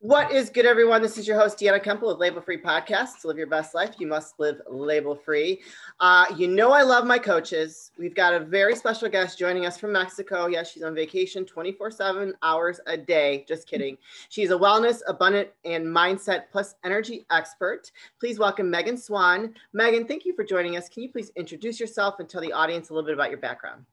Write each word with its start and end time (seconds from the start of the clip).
What 0.00 0.30
is 0.30 0.48
good, 0.48 0.64
everyone? 0.64 1.02
This 1.02 1.18
is 1.18 1.26
your 1.26 1.36
host, 1.36 1.58
Deanna 1.58 1.82
Kemple 1.82 2.06
with 2.06 2.18
Label 2.18 2.40
Free 2.40 2.62
Podcast. 2.62 3.20
To 3.20 3.26
live 3.26 3.36
your 3.36 3.48
best 3.48 3.74
life, 3.74 3.96
you 3.98 4.06
must 4.06 4.38
live 4.38 4.60
label 4.70 5.16
free. 5.16 5.60
Uh, 5.98 6.24
you 6.36 6.46
know, 6.46 6.70
I 6.70 6.82
love 6.82 7.04
my 7.04 7.18
coaches. 7.18 7.90
We've 7.98 8.14
got 8.14 8.32
a 8.32 8.38
very 8.38 8.76
special 8.76 9.08
guest 9.08 9.40
joining 9.40 9.66
us 9.66 9.76
from 9.76 9.90
Mexico. 9.90 10.46
Yes, 10.46 10.70
she's 10.70 10.84
on 10.84 10.94
vacation 10.94 11.44
24 11.44 11.90
7 11.90 12.32
hours 12.44 12.78
a 12.86 12.96
day. 12.96 13.44
Just 13.48 13.66
kidding. 13.66 13.98
She's 14.28 14.52
a 14.52 14.56
wellness, 14.56 15.00
abundant, 15.08 15.48
and 15.64 15.84
mindset 15.84 16.44
plus 16.52 16.76
energy 16.84 17.26
expert. 17.32 17.90
Please 18.20 18.38
welcome 18.38 18.70
Megan 18.70 18.96
Swan. 18.96 19.52
Megan, 19.72 20.06
thank 20.06 20.24
you 20.24 20.32
for 20.36 20.44
joining 20.44 20.76
us. 20.76 20.88
Can 20.88 21.02
you 21.02 21.08
please 21.08 21.32
introduce 21.34 21.80
yourself 21.80 22.20
and 22.20 22.28
tell 22.28 22.40
the 22.40 22.52
audience 22.52 22.90
a 22.90 22.94
little 22.94 23.04
bit 23.04 23.14
about 23.14 23.30
your 23.30 23.40
background? 23.40 23.84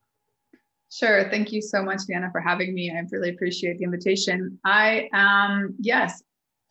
Sure. 0.92 1.30
Thank 1.30 1.52
you 1.52 1.62
so 1.62 1.84
much, 1.84 2.02
Diana, 2.08 2.30
for 2.32 2.40
having 2.40 2.74
me. 2.74 2.92
I 2.96 3.02
really 3.12 3.30
appreciate 3.30 3.78
the 3.78 3.84
invitation. 3.84 4.60
I 4.64 5.10
am, 5.14 5.76
yes, 5.80 6.24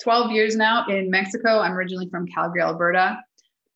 12 0.03 0.31
years 0.31 0.57
now 0.57 0.87
in 0.87 1.11
Mexico. 1.11 1.61
I'm 1.61 1.73
originally 1.73 2.09
from 2.09 2.27
Calgary, 2.27 2.63
Alberta. 2.63 3.19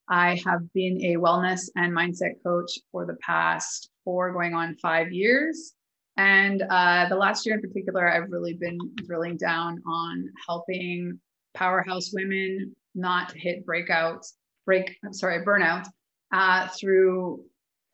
I 0.09 0.41
have 0.47 0.73
been 0.73 1.05
a 1.05 1.17
wellness 1.17 1.69
and 1.77 1.95
mindset 1.95 2.43
coach 2.43 2.79
for 2.91 3.05
the 3.05 3.17
past 3.17 3.91
four, 4.05 4.33
going 4.33 4.55
on 4.55 4.75
five 4.77 5.13
years. 5.13 5.75
And 6.17 6.63
uh, 6.63 7.07
the 7.09 7.17
last 7.17 7.45
year 7.45 7.55
in 7.55 7.61
particular, 7.61 8.09
I've 8.09 8.31
really 8.31 8.55
been 8.55 8.79
drilling 9.07 9.37
down 9.37 9.83
on 9.87 10.29
helping 10.47 11.21
powerhouse 11.55 12.11
women 12.13 12.75
not 12.95 13.33
hit 13.33 13.67
breakouts, 13.67 14.33
break, 14.67 14.97
I'm 15.05 15.13
sorry, 15.13 15.45
burnout 15.45 15.87
uh, 16.33 16.69
through 16.69 17.45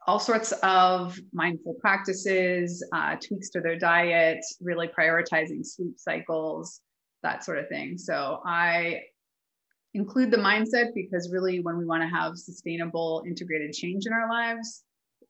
all 0.07 0.19
sorts 0.19 0.53
of 0.63 1.19
mindful 1.33 1.75
practices, 1.81 2.87
uh, 2.93 3.17
tweaks 3.17 3.51
to 3.51 3.61
their 3.61 3.79
diet, 3.79 4.45
really 4.61 4.89
prioritizing 4.89 5.65
sleep 5.65 5.95
cycles, 5.97 6.81
that 7.23 7.45
sort 7.45 7.59
of 7.59 7.69
thing. 7.69 7.97
So 7.97 8.41
I 8.45 9.01
include 9.95 10.31
the 10.31 10.37
mindset 10.37 10.93
because 10.95 11.33
really, 11.33 11.61
when 11.61 11.79
we 11.79 11.87
want 11.87 12.03
to 12.03 12.09
have 12.09 12.37
sustainable, 12.37 13.23
integrated 13.27 13.73
change 13.73 14.07
in 14.07 14.13
our 14.13 14.29
lives, 14.29 14.85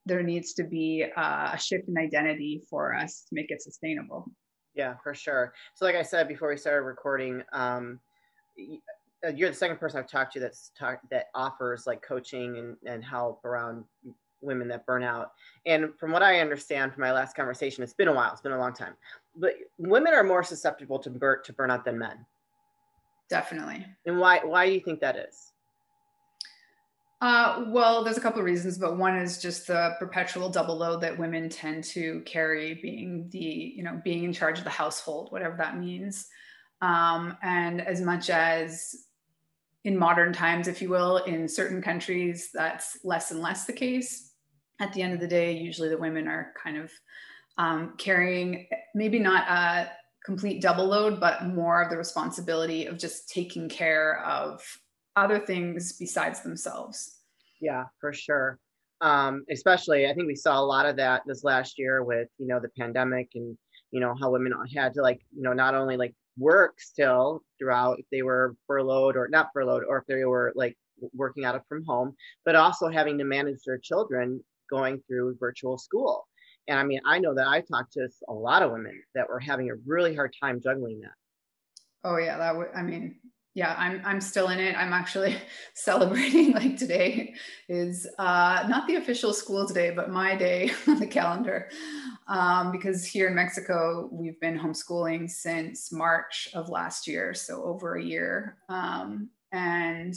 there 0.06 0.22
needs 0.22 0.54
to 0.54 0.64
be 0.64 1.04
uh, 1.16 1.50
a 1.52 1.58
shift 1.58 1.88
in 1.88 1.96
identity 1.96 2.62
for 2.68 2.94
us 2.94 3.24
to 3.28 3.34
make 3.34 3.50
it 3.50 3.62
sustainable. 3.62 4.26
Yeah, 4.74 4.94
for 5.02 5.14
sure. 5.14 5.54
So, 5.74 5.84
like 5.84 5.94
I 5.94 6.02
said 6.02 6.26
before 6.26 6.48
we 6.48 6.56
started 6.56 6.82
recording, 6.82 7.42
um, 7.52 8.00
uh, 9.24 9.30
you're 9.30 9.50
the 9.50 9.54
second 9.54 9.78
person 9.78 10.00
I've 10.00 10.10
talked 10.10 10.32
to 10.34 10.40
that's 10.40 10.72
talk, 10.78 10.98
that 11.10 11.26
offers 11.34 11.86
like 11.86 12.02
coaching 12.02 12.58
and, 12.58 12.76
and 12.84 13.04
help 13.04 13.44
around 13.44 13.84
women 14.44 14.68
that 14.68 14.86
burn 14.86 15.02
out. 15.02 15.32
And 15.66 15.94
from 15.98 16.12
what 16.12 16.22
I 16.22 16.40
understand 16.40 16.92
from 16.92 17.02
my 17.02 17.12
last 17.12 17.34
conversation, 17.34 17.82
it's 17.82 17.94
been 17.94 18.08
a 18.08 18.12
while, 18.12 18.32
it's 18.32 18.40
been 18.40 18.52
a 18.52 18.58
long 18.58 18.74
time, 18.74 18.94
but 19.36 19.54
women 19.78 20.12
are 20.12 20.24
more 20.24 20.44
susceptible 20.44 20.98
to 21.00 21.10
burn 21.10 21.38
to 21.44 21.52
burnout 21.52 21.84
than 21.84 21.98
men. 21.98 22.24
Definitely. 23.28 23.86
And 24.06 24.18
why 24.18 24.40
why 24.44 24.66
do 24.66 24.72
you 24.72 24.80
think 24.80 25.00
that 25.00 25.16
is? 25.16 25.52
Uh, 27.20 27.64
well, 27.68 28.04
there's 28.04 28.18
a 28.18 28.20
couple 28.20 28.38
of 28.38 28.44
reasons, 28.44 28.76
but 28.76 28.98
one 28.98 29.16
is 29.16 29.40
just 29.40 29.68
the 29.68 29.94
perpetual 29.98 30.50
double 30.50 30.76
load 30.76 31.00
that 31.00 31.18
women 31.18 31.48
tend 31.48 31.82
to 31.82 32.20
carry, 32.26 32.74
being 32.74 33.28
the 33.30 33.38
you 33.38 33.82
know 33.82 34.00
being 34.04 34.24
in 34.24 34.32
charge 34.32 34.58
of 34.58 34.64
the 34.64 34.70
household, 34.70 35.32
whatever 35.32 35.56
that 35.56 35.78
means. 35.78 36.28
Um, 36.82 37.38
and 37.42 37.80
as 37.80 38.02
much 38.02 38.28
as 38.28 39.06
in 39.84 39.98
modern 39.98 40.32
times, 40.32 40.68
if 40.68 40.82
you 40.82 40.90
will, 40.90 41.18
in 41.18 41.48
certain 41.48 41.80
countries, 41.80 42.50
that's 42.52 42.98
less 43.04 43.30
and 43.30 43.40
less 43.40 43.64
the 43.64 43.72
case 43.72 44.33
at 44.80 44.92
the 44.92 45.02
end 45.02 45.14
of 45.14 45.20
the 45.20 45.26
day, 45.26 45.52
usually 45.52 45.88
the 45.88 45.98
women 45.98 46.28
are 46.28 46.52
kind 46.62 46.76
of 46.76 46.90
um, 47.58 47.94
carrying 47.98 48.66
maybe 48.94 49.18
not 49.18 49.48
a 49.48 49.90
complete 50.24 50.60
double 50.60 50.86
load, 50.86 51.20
but 51.20 51.44
more 51.44 51.82
of 51.82 51.90
the 51.90 51.96
responsibility 51.96 52.86
of 52.86 52.98
just 52.98 53.28
taking 53.28 53.68
care 53.68 54.24
of 54.24 54.62
other 55.16 55.38
things 55.38 55.92
besides 55.98 56.42
themselves. 56.42 57.20
Yeah, 57.60 57.84
for 58.00 58.12
sure. 58.12 58.58
Um, 59.00 59.44
especially, 59.50 60.06
I 60.06 60.14
think 60.14 60.26
we 60.26 60.34
saw 60.34 60.58
a 60.58 60.64
lot 60.64 60.86
of 60.86 60.96
that 60.96 61.22
this 61.26 61.44
last 61.44 61.78
year 61.78 62.02
with 62.02 62.28
you 62.38 62.46
know 62.46 62.58
the 62.58 62.70
pandemic 62.78 63.28
and 63.34 63.56
you 63.90 64.00
know 64.00 64.14
how 64.20 64.30
women 64.30 64.52
had 64.74 64.94
to 64.94 65.02
like 65.02 65.20
you 65.34 65.42
know 65.42 65.52
not 65.52 65.74
only 65.74 65.96
like 65.96 66.14
work 66.36 66.80
still 66.80 67.42
throughout 67.58 67.98
if 67.98 68.06
they 68.10 68.22
were 68.22 68.56
furloughed 68.66 69.16
or 69.16 69.28
not 69.28 69.50
furloughed 69.52 69.84
or 69.88 69.98
if 69.98 70.06
they 70.06 70.24
were 70.24 70.52
like 70.56 70.76
working 71.12 71.44
out 71.44 71.54
of 71.54 71.62
from 71.68 71.84
home 71.84 72.14
but 72.44 72.56
also 72.56 72.88
having 72.88 73.18
to 73.18 73.24
manage 73.24 73.58
their 73.64 73.78
children 73.78 74.42
going 74.70 75.00
through 75.06 75.36
virtual 75.38 75.78
school. 75.78 76.26
And 76.68 76.78
I 76.78 76.84
mean, 76.84 77.00
I 77.04 77.18
know 77.18 77.34
that 77.34 77.46
I 77.46 77.60
talked 77.60 77.92
to 77.94 78.08
a 78.28 78.32
lot 78.32 78.62
of 78.62 78.72
women 78.72 79.02
that 79.14 79.28
were 79.28 79.40
having 79.40 79.70
a 79.70 79.74
really 79.86 80.14
hard 80.14 80.34
time 80.40 80.60
juggling 80.62 81.00
that. 81.00 81.12
Oh 82.04 82.16
yeah, 82.16 82.38
that 82.38 82.56
would. 82.56 82.68
I 82.74 82.82
mean, 82.82 83.16
yeah, 83.54 83.74
I'm 83.78 84.02
I'm 84.04 84.20
still 84.20 84.48
in 84.48 84.58
it. 84.58 84.76
I'm 84.76 84.92
actually 84.92 85.36
celebrating. 85.74 86.52
Like 86.64 86.76
today 86.76 87.34
is 87.68 88.06
uh, 88.18 88.64
not 88.68 88.86
the 88.86 88.96
official 88.96 89.32
school 89.32 89.66
day, 89.66 89.90
but 89.90 90.10
my 90.10 90.36
day 90.36 90.70
on 90.86 91.00
the 91.00 91.06
calendar, 91.06 91.68
um, 92.28 92.70
because 92.70 93.04
here 93.04 93.28
in 93.28 93.34
Mexico 93.34 94.08
we've 94.12 94.38
been 94.40 94.58
homeschooling 94.58 95.28
since 95.28 95.92
March 95.92 96.48
of 96.54 96.68
last 96.68 97.06
year, 97.06 97.34
so 97.34 97.62
over 97.64 97.96
a 97.96 98.02
year. 98.02 98.58
Um, 98.68 99.30
and 99.52 100.14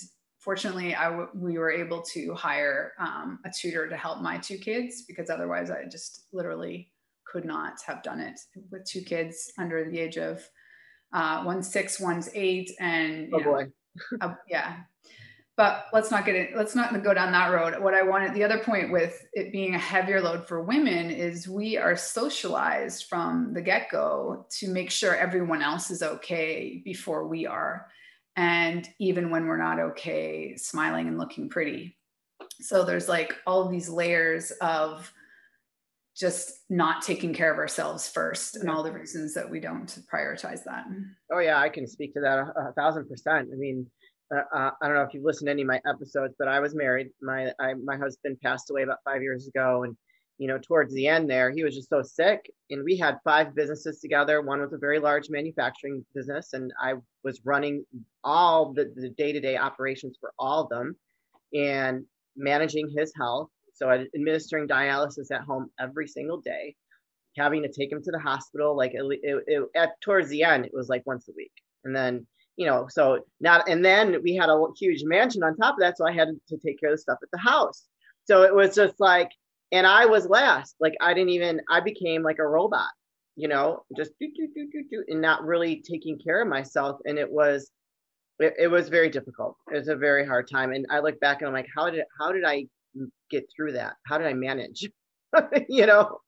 fortunately, 0.47 0.95
I 0.95 1.09
w- 1.09 1.27
we 1.33 1.57
were 1.57 1.69
able 1.69 2.01
to 2.03 2.33
hire 2.33 2.93
um, 2.99 3.39
a 3.43 3.49
tutor 3.49 3.89
to 3.89 3.97
help 3.97 4.21
my 4.21 4.37
two 4.37 4.57
kids 4.57 5.03
because 5.05 5.29
otherwise 5.29 5.69
I 5.69 5.83
just 5.91 6.27
literally 6.31 6.89
could 7.25 7.43
not 7.43 7.73
have 7.85 8.01
done 8.01 8.21
it 8.21 8.39
with 8.71 8.85
two 8.85 9.01
kids 9.01 9.51
under 9.57 9.83
the 9.83 9.99
age 9.99 10.15
of 10.15 10.41
uh, 11.11 11.43
one's 11.45 11.69
six, 11.69 11.99
one's 11.99 12.29
eight, 12.33 12.71
and 12.79 13.29
oh 13.33 13.43
boy, 13.43 13.67
uh, 14.21 14.35
yeah. 14.47 14.77
But 15.57 15.87
let's 15.91 16.11
not 16.11 16.25
get 16.25 16.35
it. 16.35 16.51
Let's 16.55 16.75
not 16.75 17.03
go 17.03 17.13
down 17.13 17.33
that 17.33 17.51
road. 17.51 17.83
What 17.83 17.93
I 17.93 18.03
wanted, 18.03 18.33
the 18.33 18.45
other 18.45 18.59
point 18.59 18.89
with 18.89 19.21
it 19.33 19.51
being 19.51 19.75
a 19.75 19.79
heavier 19.79 20.21
load 20.21 20.47
for 20.47 20.63
women 20.63 21.11
is 21.11 21.49
we 21.49 21.75
are 21.75 21.97
socialized 21.97 23.07
from 23.09 23.51
the 23.53 23.61
get 23.61 23.91
go 23.91 24.45
to 24.59 24.69
make 24.69 24.91
sure 24.91 25.13
everyone 25.13 25.61
else 25.61 25.91
is 25.91 26.01
okay 26.01 26.81
before 26.85 27.27
we 27.27 27.45
are 27.45 27.87
and 28.37 28.87
even 28.99 29.31
when 29.31 29.47
we're 29.47 29.57
not 29.57 29.79
okay 29.79 30.55
smiling 30.55 31.07
and 31.07 31.17
looking 31.17 31.49
pretty. 31.49 31.97
So 32.61 32.85
there's 32.85 33.09
like 33.09 33.35
all 33.47 33.67
these 33.67 33.89
layers 33.89 34.51
of 34.61 35.11
just 36.15 36.61
not 36.69 37.01
taking 37.01 37.33
care 37.33 37.51
of 37.51 37.57
ourselves 37.57 38.07
first 38.07 38.55
and 38.55 38.69
all 38.69 38.83
the 38.83 38.91
reasons 38.91 39.33
that 39.33 39.49
we 39.49 39.59
don't 39.59 39.99
prioritize 40.11 40.63
that. 40.63 40.85
Oh 41.31 41.39
yeah 41.39 41.59
i 41.59 41.69
can 41.69 41.87
speak 41.87 42.13
to 42.13 42.21
that 42.21 42.39
a, 42.39 42.69
a 42.69 42.73
thousand 42.73 43.09
percent. 43.09 43.49
I 43.51 43.55
mean 43.55 43.85
uh, 44.33 44.41
uh, 44.55 44.71
i 44.81 44.87
don't 44.87 44.95
know 44.95 45.03
if 45.03 45.13
you've 45.13 45.23
listened 45.23 45.47
to 45.47 45.51
any 45.51 45.61
of 45.63 45.67
my 45.67 45.81
episodes 45.87 46.35
but 46.39 46.47
i 46.47 46.59
was 46.59 46.75
married. 46.75 47.09
My 47.21 47.51
I, 47.59 47.73
my 47.73 47.97
husband 47.97 48.37
passed 48.43 48.69
away 48.69 48.83
about 48.83 48.99
five 49.03 49.21
years 49.21 49.47
ago 49.47 49.83
and 49.83 49.95
you 50.37 50.47
know, 50.47 50.59
towards 50.59 50.93
the 50.93 51.07
end 51.07 51.29
there, 51.29 51.49
he 51.49 51.63
was 51.63 51.75
just 51.75 51.89
so 51.89 52.01
sick. 52.01 52.51
And 52.69 52.83
we 52.83 52.95
had 52.95 53.17
five 53.23 53.55
businesses 53.55 53.99
together. 53.99 54.41
One 54.41 54.61
was 54.61 54.73
a 54.73 54.77
very 54.77 54.99
large 54.99 55.29
manufacturing 55.29 56.05
business, 56.13 56.53
and 56.53 56.71
I 56.79 56.93
was 57.23 57.41
running 57.43 57.85
all 58.23 58.73
the, 58.73 58.93
the 58.95 59.09
day-to-day 59.09 59.57
operations 59.57 60.17
for 60.19 60.33
all 60.37 60.63
of 60.63 60.69
them 60.69 60.95
and 61.53 62.05
managing 62.35 62.89
his 62.95 63.11
health. 63.15 63.49
So 63.73 63.89
administering 63.89 64.67
dialysis 64.67 65.31
at 65.31 65.41
home 65.41 65.71
every 65.79 66.07
single 66.07 66.41
day, 66.41 66.75
having 67.35 67.63
to 67.63 67.71
take 67.71 67.91
him 67.91 68.03
to 68.03 68.11
the 68.11 68.19
hospital. 68.19 68.75
Like 68.75 68.93
it, 68.93 69.03
it, 69.23 69.43
it, 69.47 69.63
at 69.75 69.99
towards 70.01 70.29
the 70.29 70.43
end, 70.43 70.65
it 70.65 70.73
was 70.73 70.89
like 70.89 71.03
once 71.05 71.27
a 71.29 71.33
week. 71.35 71.51
And 71.83 71.95
then, 71.95 72.27
you 72.57 72.65
know, 72.65 72.87
so 72.89 73.23
not, 73.39 73.69
and 73.69 73.85
then 73.85 74.21
we 74.23 74.35
had 74.35 74.49
a 74.49 74.65
huge 74.79 75.03
mansion 75.03 75.43
on 75.43 75.55
top 75.55 75.75
of 75.75 75.79
that. 75.79 75.97
So 75.97 76.07
I 76.07 76.11
had 76.11 76.29
to 76.49 76.57
take 76.57 76.79
care 76.79 76.89
of 76.89 76.95
the 76.95 77.01
stuff 77.01 77.19
at 77.21 77.29
the 77.31 77.37
house. 77.37 77.85
So 78.25 78.43
it 78.43 78.53
was 78.53 78.75
just 78.75 78.99
like, 78.99 79.31
and 79.71 79.85
I 79.85 80.05
was 80.05 80.27
last. 80.27 80.75
Like 80.79 80.95
I 81.01 81.13
didn't 81.13 81.29
even 81.29 81.61
I 81.69 81.79
became 81.79 82.23
like 82.23 82.39
a 82.39 82.47
robot, 82.47 82.89
you 83.35 83.47
know, 83.47 83.83
just 83.95 84.11
do, 84.19 84.27
do, 84.35 84.47
do, 84.53 84.67
do, 84.71 84.83
do, 84.89 85.03
and 85.07 85.21
not 85.21 85.43
really 85.43 85.81
taking 85.89 86.19
care 86.19 86.41
of 86.41 86.47
myself. 86.47 86.99
And 87.05 87.17
it 87.17 87.29
was 87.29 87.71
it, 88.39 88.53
it 88.59 88.67
was 88.67 88.89
very 88.89 89.09
difficult. 89.09 89.57
It 89.71 89.77
was 89.77 89.87
a 89.87 89.95
very 89.95 90.25
hard 90.25 90.49
time. 90.49 90.71
And 90.71 90.85
I 90.89 90.99
look 90.99 91.19
back 91.19 91.41
and 91.41 91.47
I'm 91.47 91.53
like, 91.53 91.67
how 91.75 91.89
did 91.89 92.03
how 92.19 92.31
did 92.31 92.43
I 92.45 92.65
get 93.29 93.45
through 93.55 93.73
that? 93.73 93.95
How 94.05 94.17
did 94.17 94.27
I 94.27 94.33
manage? 94.33 94.89
you 95.69 95.85
know? 95.85 96.19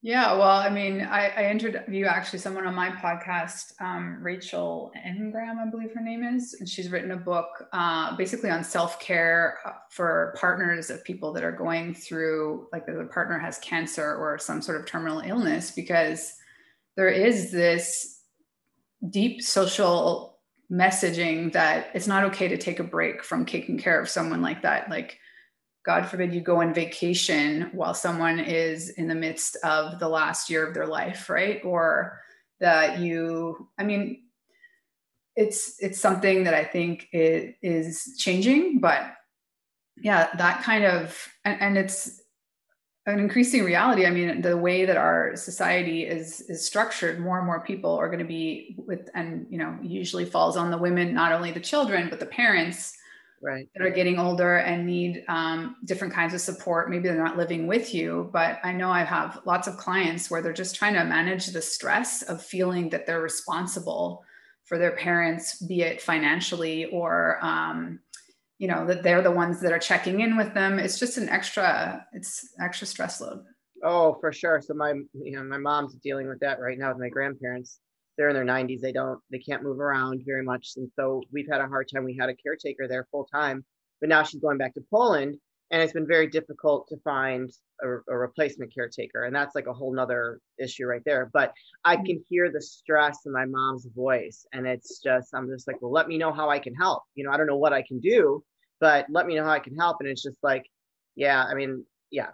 Yeah, 0.00 0.34
well, 0.34 0.58
I 0.58 0.70
mean, 0.70 1.00
I, 1.00 1.26
I 1.28 1.50
interviewed 1.50 2.06
actually 2.06 2.38
someone 2.38 2.68
on 2.68 2.74
my 2.74 2.90
podcast, 2.90 3.72
um, 3.80 4.18
Rachel 4.22 4.92
Engram, 4.96 5.58
I 5.58 5.68
believe 5.68 5.92
her 5.92 6.00
name 6.00 6.22
is, 6.22 6.54
and 6.60 6.68
she's 6.68 6.88
written 6.88 7.10
a 7.10 7.16
book 7.16 7.48
uh, 7.72 8.16
basically 8.16 8.48
on 8.48 8.62
self 8.62 9.00
care 9.00 9.58
uh, 9.66 9.72
for 9.90 10.36
partners 10.38 10.88
of 10.88 11.02
people 11.02 11.32
that 11.32 11.42
are 11.42 11.50
going 11.50 11.94
through, 11.94 12.68
like, 12.72 12.86
the 12.86 13.08
partner 13.12 13.40
has 13.40 13.58
cancer 13.58 14.14
or 14.14 14.38
some 14.38 14.62
sort 14.62 14.80
of 14.80 14.86
terminal 14.86 15.18
illness, 15.18 15.72
because 15.72 16.32
there 16.96 17.08
is 17.10 17.50
this 17.50 18.22
deep 19.10 19.42
social 19.42 20.38
messaging 20.70 21.52
that 21.52 21.88
it's 21.92 22.06
not 22.06 22.22
okay 22.22 22.46
to 22.46 22.56
take 22.56 22.78
a 22.78 22.84
break 22.84 23.24
from 23.24 23.44
taking 23.44 23.76
care 23.78 24.00
of 24.00 24.08
someone 24.08 24.42
like 24.42 24.62
that. 24.62 24.88
Like, 24.88 25.18
God 25.84 26.06
forbid 26.06 26.34
you 26.34 26.40
go 26.40 26.60
on 26.60 26.74
vacation 26.74 27.70
while 27.72 27.94
someone 27.94 28.38
is 28.38 28.90
in 28.90 29.08
the 29.08 29.14
midst 29.14 29.56
of 29.64 29.98
the 29.98 30.08
last 30.08 30.50
year 30.50 30.66
of 30.66 30.74
their 30.74 30.86
life, 30.86 31.30
right? 31.30 31.64
Or 31.64 32.20
that 32.60 32.98
you, 32.98 33.68
I 33.78 33.84
mean, 33.84 34.24
it's 35.36 35.76
it's 35.80 36.00
something 36.00 36.44
that 36.44 36.54
I 36.54 36.64
think 36.64 37.08
it 37.12 37.56
is 37.62 38.16
changing, 38.18 38.80
but 38.80 39.02
yeah, 39.96 40.28
that 40.36 40.62
kind 40.64 40.84
of 40.84 41.16
and, 41.44 41.60
and 41.60 41.78
it's 41.78 42.20
an 43.06 43.20
increasing 43.20 43.64
reality. 43.64 44.04
I 44.04 44.10
mean, 44.10 44.42
the 44.42 44.56
way 44.56 44.84
that 44.84 44.96
our 44.96 45.36
society 45.36 46.04
is 46.04 46.40
is 46.42 46.66
structured, 46.66 47.20
more 47.20 47.38
and 47.38 47.46
more 47.46 47.60
people 47.60 47.94
are 47.94 48.08
going 48.08 48.18
to 48.18 48.24
be 48.24 48.74
with, 48.76 49.08
and 49.14 49.46
you 49.48 49.58
know, 49.58 49.78
usually 49.80 50.24
falls 50.24 50.56
on 50.56 50.72
the 50.72 50.78
women, 50.78 51.14
not 51.14 51.30
only 51.30 51.52
the 51.52 51.60
children 51.60 52.08
but 52.10 52.18
the 52.18 52.26
parents, 52.26 52.97
right, 53.42 53.68
that 53.74 53.86
are 53.86 53.90
getting 53.90 54.18
older 54.18 54.56
and 54.56 54.86
need 54.86 55.24
um, 55.28 55.76
different 55.84 56.12
kinds 56.12 56.34
of 56.34 56.40
support. 56.40 56.90
Maybe 56.90 57.08
they're 57.08 57.22
not 57.22 57.36
living 57.36 57.66
with 57.66 57.94
you, 57.94 58.30
but 58.32 58.58
I 58.64 58.72
know 58.72 58.90
I 58.90 59.02
have 59.02 59.40
lots 59.44 59.68
of 59.68 59.76
clients 59.76 60.30
where 60.30 60.42
they're 60.42 60.52
just 60.52 60.76
trying 60.76 60.94
to 60.94 61.04
manage 61.04 61.46
the 61.48 61.62
stress 61.62 62.22
of 62.22 62.42
feeling 62.42 62.90
that 62.90 63.06
they're 63.06 63.22
responsible 63.22 64.24
for 64.64 64.78
their 64.78 64.92
parents, 64.92 65.62
be 65.62 65.82
it 65.82 66.02
financially 66.02 66.86
or 66.86 67.38
um, 67.42 68.00
you 68.58 68.66
know 68.68 68.86
that 68.86 69.02
they're 69.02 69.22
the 69.22 69.30
ones 69.30 69.60
that 69.60 69.72
are 69.72 69.78
checking 69.78 70.20
in 70.20 70.36
with 70.36 70.52
them. 70.52 70.78
It's 70.78 70.98
just 70.98 71.16
an 71.16 71.28
extra 71.28 72.04
it's 72.12 72.48
extra 72.60 72.86
stress 72.86 73.20
load. 73.20 73.44
Oh 73.82 74.18
for 74.20 74.32
sure. 74.32 74.60
So 74.60 74.74
my 74.74 74.92
you 75.14 75.36
know 75.36 75.44
my 75.44 75.58
mom's 75.58 75.94
dealing 75.94 76.28
with 76.28 76.40
that 76.40 76.60
right 76.60 76.78
now 76.78 76.88
with 76.88 76.98
my 76.98 77.08
grandparents 77.08 77.78
they're 78.18 78.28
in 78.28 78.34
their 78.34 78.44
90s 78.44 78.80
they 78.80 78.92
don't 78.92 79.20
they 79.30 79.38
can't 79.38 79.62
move 79.62 79.80
around 79.80 80.22
very 80.26 80.42
much. 80.42 80.72
And 80.76 80.90
so 80.96 81.22
we've 81.32 81.48
had 81.50 81.62
a 81.62 81.68
hard 81.68 81.88
time. 81.92 82.04
We 82.04 82.16
had 82.16 82.28
a 82.28 82.34
caretaker 82.34 82.86
there 82.86 83.06
full 83.10 83.24
time 83.32 83.64
but 84.00 84.08
now 84.08 84.22
she's 84.22 84.40
going 84.40 84.58
back 84.58 84.74
to 84.74 84.84
poland 84.92 85.36
and 85.70 85.82
it's 85.82 85.92
been 85.92 86.06
very 86.06 86.26
difficult 86.26 86.88
to 86.88 86.96
find 87.04 87.50
a, 87.82 87.88
a, 88.10 88.16
replacement 88.16 88.74
caretaker. 88.74 89.24
And 89.24 89.36
that's 89.36 89.54
like 89.54 89.66
a 89.66 89.72
whole 89.72 89.94
nother 89.94 90.40
issue 90.58 90.86
right 90.86 91.02
there. 91.04 91.30
But 91.32 91.52
i 91.84 91.94
mm-hmm. 91.94 92.04
can 92.04 92.24
hear 92.28 92.50
the 92.50 92.62
stress 92.62 93.20
in 93.26 93.32
my 93.32 93.44
mom's 93.44 93.86
voice 93.94 94.46
and 94.52 94.66
it's 94.66 95.00
just 95.00 95.28
i'm 95.34 95.48
just 95.48 95.66
like 95.66 95.80
well 95.80 95.92
let 95.92 96.08
me 96.08 96.18
know 96.18 96.32
how 96.32 96.48
i 96.48 96.58
can 96.58 96.74
help. 96.74 97.02
You 97.14 97.24
know 97.24 97.32
i 97.32 97.36
don't 97.36 97.46
know 97.46 97.56
what 97.56 97.72
i 97.72 97.82
can 97.82 98.00
do 98.00 98.42
but 98.80 99.06
let 99.10 99.26
me 99.26 99.34
know 99.34 99.44
how 99.44 99.52
i 99.52 99.58
can 99.58 99.76
help. 99.76 99.98
And 100.00 100.08
it's 100.08 100.22
just 100.22 100.38
like 100.42 100.64
yeah 101.16 101.44
i 101.44 101.54
mean 101.54 101.84
yeah 102.10 102.30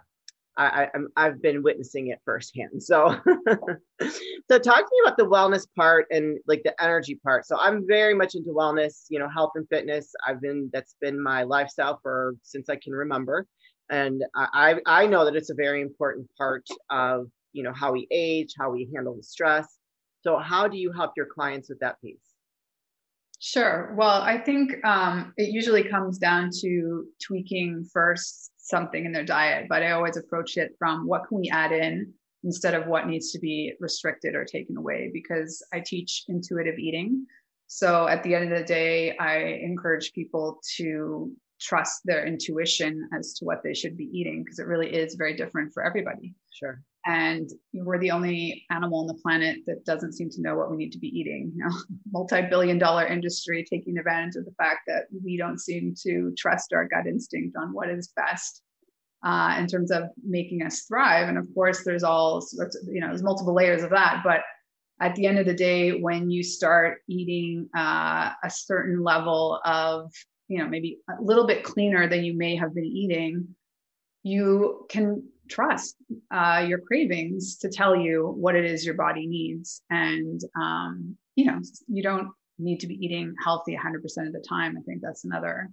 I, 0.57 0.87
I 1.17 1.25
have 1.25 1.41
been 1.41 1.63
witnessing 1.63 2.07
it 2.07 2.19
firsthand. 2.23 2.81
So, 2.81 3.15
so 4.01 4.59
talk 4.59 4.79
to 4.79 4.91
me 4.91 5.01
about 5.03 5.17
the 5.17 5.25
wellness 5.25 5.67
part 5.75 6.07
and 6.11 6.39
like 6.47 6.61
the 6.63 6.81
energy 6.81 7.15
part. 7.15 7.45
So 7.45 7.57
I'm 7.59 7.85
very 7.85 8.13
much 8.13 8.35
into 8.35 8.51
wellness, 8.51 9.05
you 9.09 9.19
know, 9.19 9.27
health 9.27 9.51
and 9.55 9.67
fitness. 9.69 10.11
I've 10.25 10.41
been 10.41 10.69
that's 10.71 10.95
been 11.01 11.21
my 11.21 11.43
lifestyle 11.43 11.99
for 12.01 12.35
since 12.43 12.69
I 12.69 12.77
can 12.77 12.93
remember, 12.93 13.47
and 13.89 14.23
I 14.35 14.75
I 14.85 15.07
know 15.07 15.25
that 15.25 15.35
it's 15.35 15.49
a 15.49 15.55
very 15.55 15.81
important 15.81 16.29
part 16.37 16.65
of 16.89 17.27
you 17.53 17.63
know 17.63 17.73
how 17.73 17.91
we 17.91 18.07
age, 18.11 18.53
how 18.57 18.71
we 18.71 18.89
handle 18.93 19.15
the 19.15 19.23
stress. 19.23 19.77
So 20.21 20.37
how 20.39 20.67
do 20.67 20.77
you 20.77 20.91
help 20.91 21.11
your 21.17 21.27
clients 21.27 21.69
with 21.69 21.79
that 21.81 22.01
piece? 22.01 22.35
Sure. 23.39 23.93
Well, 23.95 24.21
I 24.21 24.39
think 24.39 24.83
um, 24.85 25.33
it 25.37 25.49
usually 25.49 25.83
comes 25.83 26.17
down 26.17 26.49
to 26.61 27.05
tweaking 27.21 27.87
first 27.93 28.51
something 28.65 29.05
in 29.05 29.11
their 29.11 29.23
diet, 29.23 29.67
but 29.69 29.83
I 29.83 29.91
always 29.91 30.17
approach 30.17 30.57
it 30.57 30.75
from 30.79 31.07
what 31.07 31.27
can 31.27 31.39
we 31.39 31.49
add 31.51 31.71
in 31.71 32.11
instead 32.43 32.73
of 32.73 32.87
what 32.87 33.07
needs 33.07 33.31
to 33.31 33.39
be 33.39 33.73
restricted 33.79 34.35
or 34.35 34.43
taken 34.43 34.75
away 34.75 35.09
because 35.13 35.63
I 35.71 35.79
teach 35.79 36.23
intuitive 36.27 36.77
eating. 36.77 37.25
So 37.67 38.07
at 38.07 38.23
the 38.23 38.33
end 38.35 38.51
of 38.51 38.57
the 38.57 38.65
day, 38.65 39.15
I 39.17 39.37
encourage 39.37 40.13
people 40.13 40.59
to 40.77 41.31
trust 41.61 42.01
their 42.05 42.25
intuition 42.25 43.07
as 43.17 43.33
to 43.35 43.45
what 43.45 43.63
they 43.63 43.73
should 43.73 43.97
be 43.97 44.09
eating 44.11 44.43
because 44.43 44.59
it 44.59 44.67
really 44.67 44.93
is 44.93 45.15
very 45.15 45.35
different 45.35 45.71
for 45.73 45.83
everybody. 45.83 46.33
Sure 46.51 46.81
and 47.05 47.51
we're 47.73 47.99
the 47.99 48.11
only 48.11 48.65
animal 48.71 49.01
on 49.01 49.07
the 49.07 49.21
planet 49.21 49.59
that 49.67 49.85
doesn't 49.85 50.13
seem 50.13 50.29
to 50.29 50.41
know 50.41 50.55
what 50.55 50.71
we 50.71 50.77
need 50.77 50.91
to 50.91 50.97
be 50.97 51.07
eating 51.07 51.51
you 51.55 51.63
know? 51.63 51.75
Multi-billion 52.11 52.79
dollar 52.79 53.05
industry 53.05 53.65
taking 53.69 53.97
advantage 53.97 54.35
of 54.35 54.45
the 54.45 54.53
fact 54.57 54.79
that 54.87 55.03
we 55.23 55.37
don't 55.37 55.59
seem 55.59 55.93
to 56.03 56.33
trust 56.37 56.73
our 56.73 56.87
gut 56.87 57.05
instinct 57.05 57.55
on 57.57 57.73
what 57.73 57.89
is 57.89 58.11
best 58.15 58.61
uh, 59.23 59.55
in 59.59 59.67
terms 59.67 59.91
of 59.91 60.03
making 60.23 60.63
us 60.63 60.81
thrive. 60.81 61.29
And 61.29 61.37
of 61.37 61.47
course 61.53 61.83
there's 61.83 62.03
all 62.03 62.41
sorts 62.41 62.75
of, 62.75 62.83
you 62.87 63.01
know 63.01 63.07
there's 63.07 63.23
multiple 63.23 63.53
layers 63.53 63.83
of 63.83 63.91
that. 63.91 64.21
But 64.23 64.41
at 64.99 65.15
the 65.15 65.27
end 65.27 65.39
of 65.39 65.45
the 65.45 65.53
day 65.53 65.99
when 65.99 66.29
you 66.29 66.43
start 66.43 66.99
eating 67.07 67.69
uh, 67.77 68.31
a 68.43 68.49
certain 68.49 69.03
level 69.03 69.59
of 69.63 70.11
you 70.47 70.57
know 70.57 70.67
maybe 70.67 70.99
a 71.09 71.21
little 71.21 71.45
bit 71.45 71.63
cleaner 71.63 72.07
than 72.07 72.23
you 72.23 72.35
may 72.35 72.55
have 72.55 72.73
been 72.73 72.85
eating 72.85 73.55
you 74.23 74.85
can 74.89 75.23
trust 75.49 75.95
uh, 76.31 76.65
your 76.67 76.79
cravings 76.79 77.57
to 77.57 77.69
tell 77.69 77.95
you 77.95 78.33
what 78.37 78.55
it 78.55 78.65
is 78.65 78.85
your 78.85 78.95
body 78.95 79.27
needs. 79.27 79.81
And, 79.89 80.41
um, 80.59 81.17
you 81.35 81.45
know, 81.45 81.59
you 81.87 82.03
don't 82.03 82.29
need 82.57 82.79
to 82.79 82.87
be 82.87 82.95
eating 82.95 83.33
healthy 83.43 83.77
100% 83.77 83.95
of 84.27 84.33
the 84.33 84.45
time. 84.47 84.77
I 84.77 84.81
think 84.81 85.01
that's 85.01 85.25
another 85.25 85.69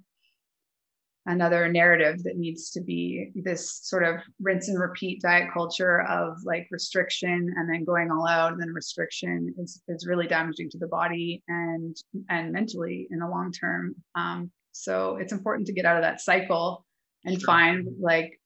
another 1.27 1.69
narrative 1.69 2.23
that 2.25 2.37
needs 2.37 2.71
to 2.71 2.81
be 2.81 3.31
this 3.37 3.79
sort 3.85 4.03
of 4.03 4.17
rinse 4.41 4.69
and 4.69 4.81
repeat 4.81 5.23
diet 5.23 5.49
culture 5.53 6.03
of 6.03 6.37
like 6.45 6.67
restriction 6.71 7.55
and 7.57 7.73
then 7.73 7.85
going 7.85 8.11
all 8.11 8.27
out 8.27 8.53
and 8.53 8.61
then 8.61 8.73
restriction 8.73 9.55
is, 9.59 9.83
is 9.87 10.07
really 10.07 10.27
damaging 10.27 10.69
to 10.69 10.79
the 10.79 10.87
body 10.89 11.43
and 11.47 11.97
and 12.29 12.53
mentally 12.53 13.07
in 13.11 13.21
the 13.21 13.29
long 13.29 13.53
term 13.53 13.95
um, 14.17 14.51
so 14.73 15.17
it's 15.17 15.33
important 15.33 15.67
to 15.67 15.73
get 15.73 15.85
out 15.85 15.97
of 15.97 16.03
that 16.03 16.21
cycle 16.21 16.85
and 17.25 17.41
find 17.43 17.87
like 18.01 18.41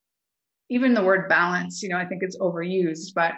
even 0.69 0.93
the 0.93 1.03
word 1.03 1.29
balance, 1.29 1.81
you 1.81 1.89
know, 1.89 1.97
I 1.97 2.05
think 2.05 2.23
it's 2.23 2.37
overused, 2.37 3.13
but 3.15 3.33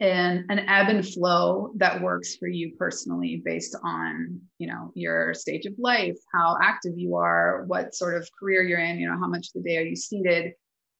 an, 0.00 0.46
an 0.48 0.60
ebb 0.60 0.88
and 0.88 1.06
flow 1.06 1.72
that 1.76 2.00
works 2.00 2.36
for 2.36 2.48
you 2.48 2.74
personally 2.78 3.42
based 3.44 3.76
on, 3.84 4.40
you 4.58 4.66
know, 4.66 4.90
your 4.94 5.34
stage 5.34 5.66
of 5.66 5.74
life, 5.78 6.16
how 6.34 6.56
active 6.62 6.94
you 6.96 7.16
are, 7.16 7.64
what 7.66 7.94
sort 7.94 8.16
of 8.16 8.28
career 8.38 8.62
you're 8.62 8.80
in, 8.80 8.98
you 8.98 9.06
know, 9.06 9.18
how 9.18 9.28
much 9.28 9.48
of 9.48 9.62
the 9.62 9.68
day 9.68 9.76
are 9.76 9.82
you 9.82 9.96
seated, 9.96 10.54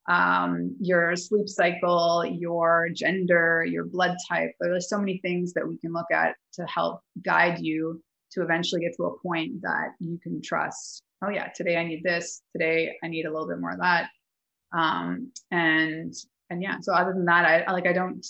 um, 0.07 0.75
your 0.79 1.15
sleep 1.15 1.49
cycle, 1.49 2.23
your 2.25 2.89
gender, 2.93 3.65
your 3.67 3.85
blood 3.85 4.15
type. 4.29 4.51
There's 4.59 4.89
so 4.89 4.99
many 4.99 5.19
things 5.23 5.53
that 5.53 5.67
we 5.67 5.79
can 5.79 5.93
look 5.93 6.11
at 6.13 6.35
to 6.53 6.65
help 6.67 7.01
guide 7.23 7.59
you 7.59 8.03
to 8.33 8.43
eventually 8.43 8.81
get 8.81 8.95
to 8.97 9.05
a 9.05 9.19
point 9.19 9.61
that 9.63 9.93
you 9.99 10.19
can 10.21 10.41
trust. 10.43 11.01
Oh 11.23 11.29
yeah, 11.29 11.49
today 11.55 11.77
I 11.77 11.83
need 11.83 12.03
this. 12.03 12.41
Today 12.55 12.95
I 13.03 13.07
need 13.07 13.25
a 13.25 13.31
little 13.31 13.47
bit 13.47 13.59
more 13.59 13.71
of 13.71 13.79
that 13.79 14.09
um, 14.73 15.31
and 15.51 16.13
and 16.49 16.61
yeah 16.61 16.77
so 16.81 16.93
other 16.93 17.13
than 17.13 17.25
that 17.25 17.65
I, 17.67 17.71
like 17.71 17.87
i 17.87 17.93
don't 17.93 18.25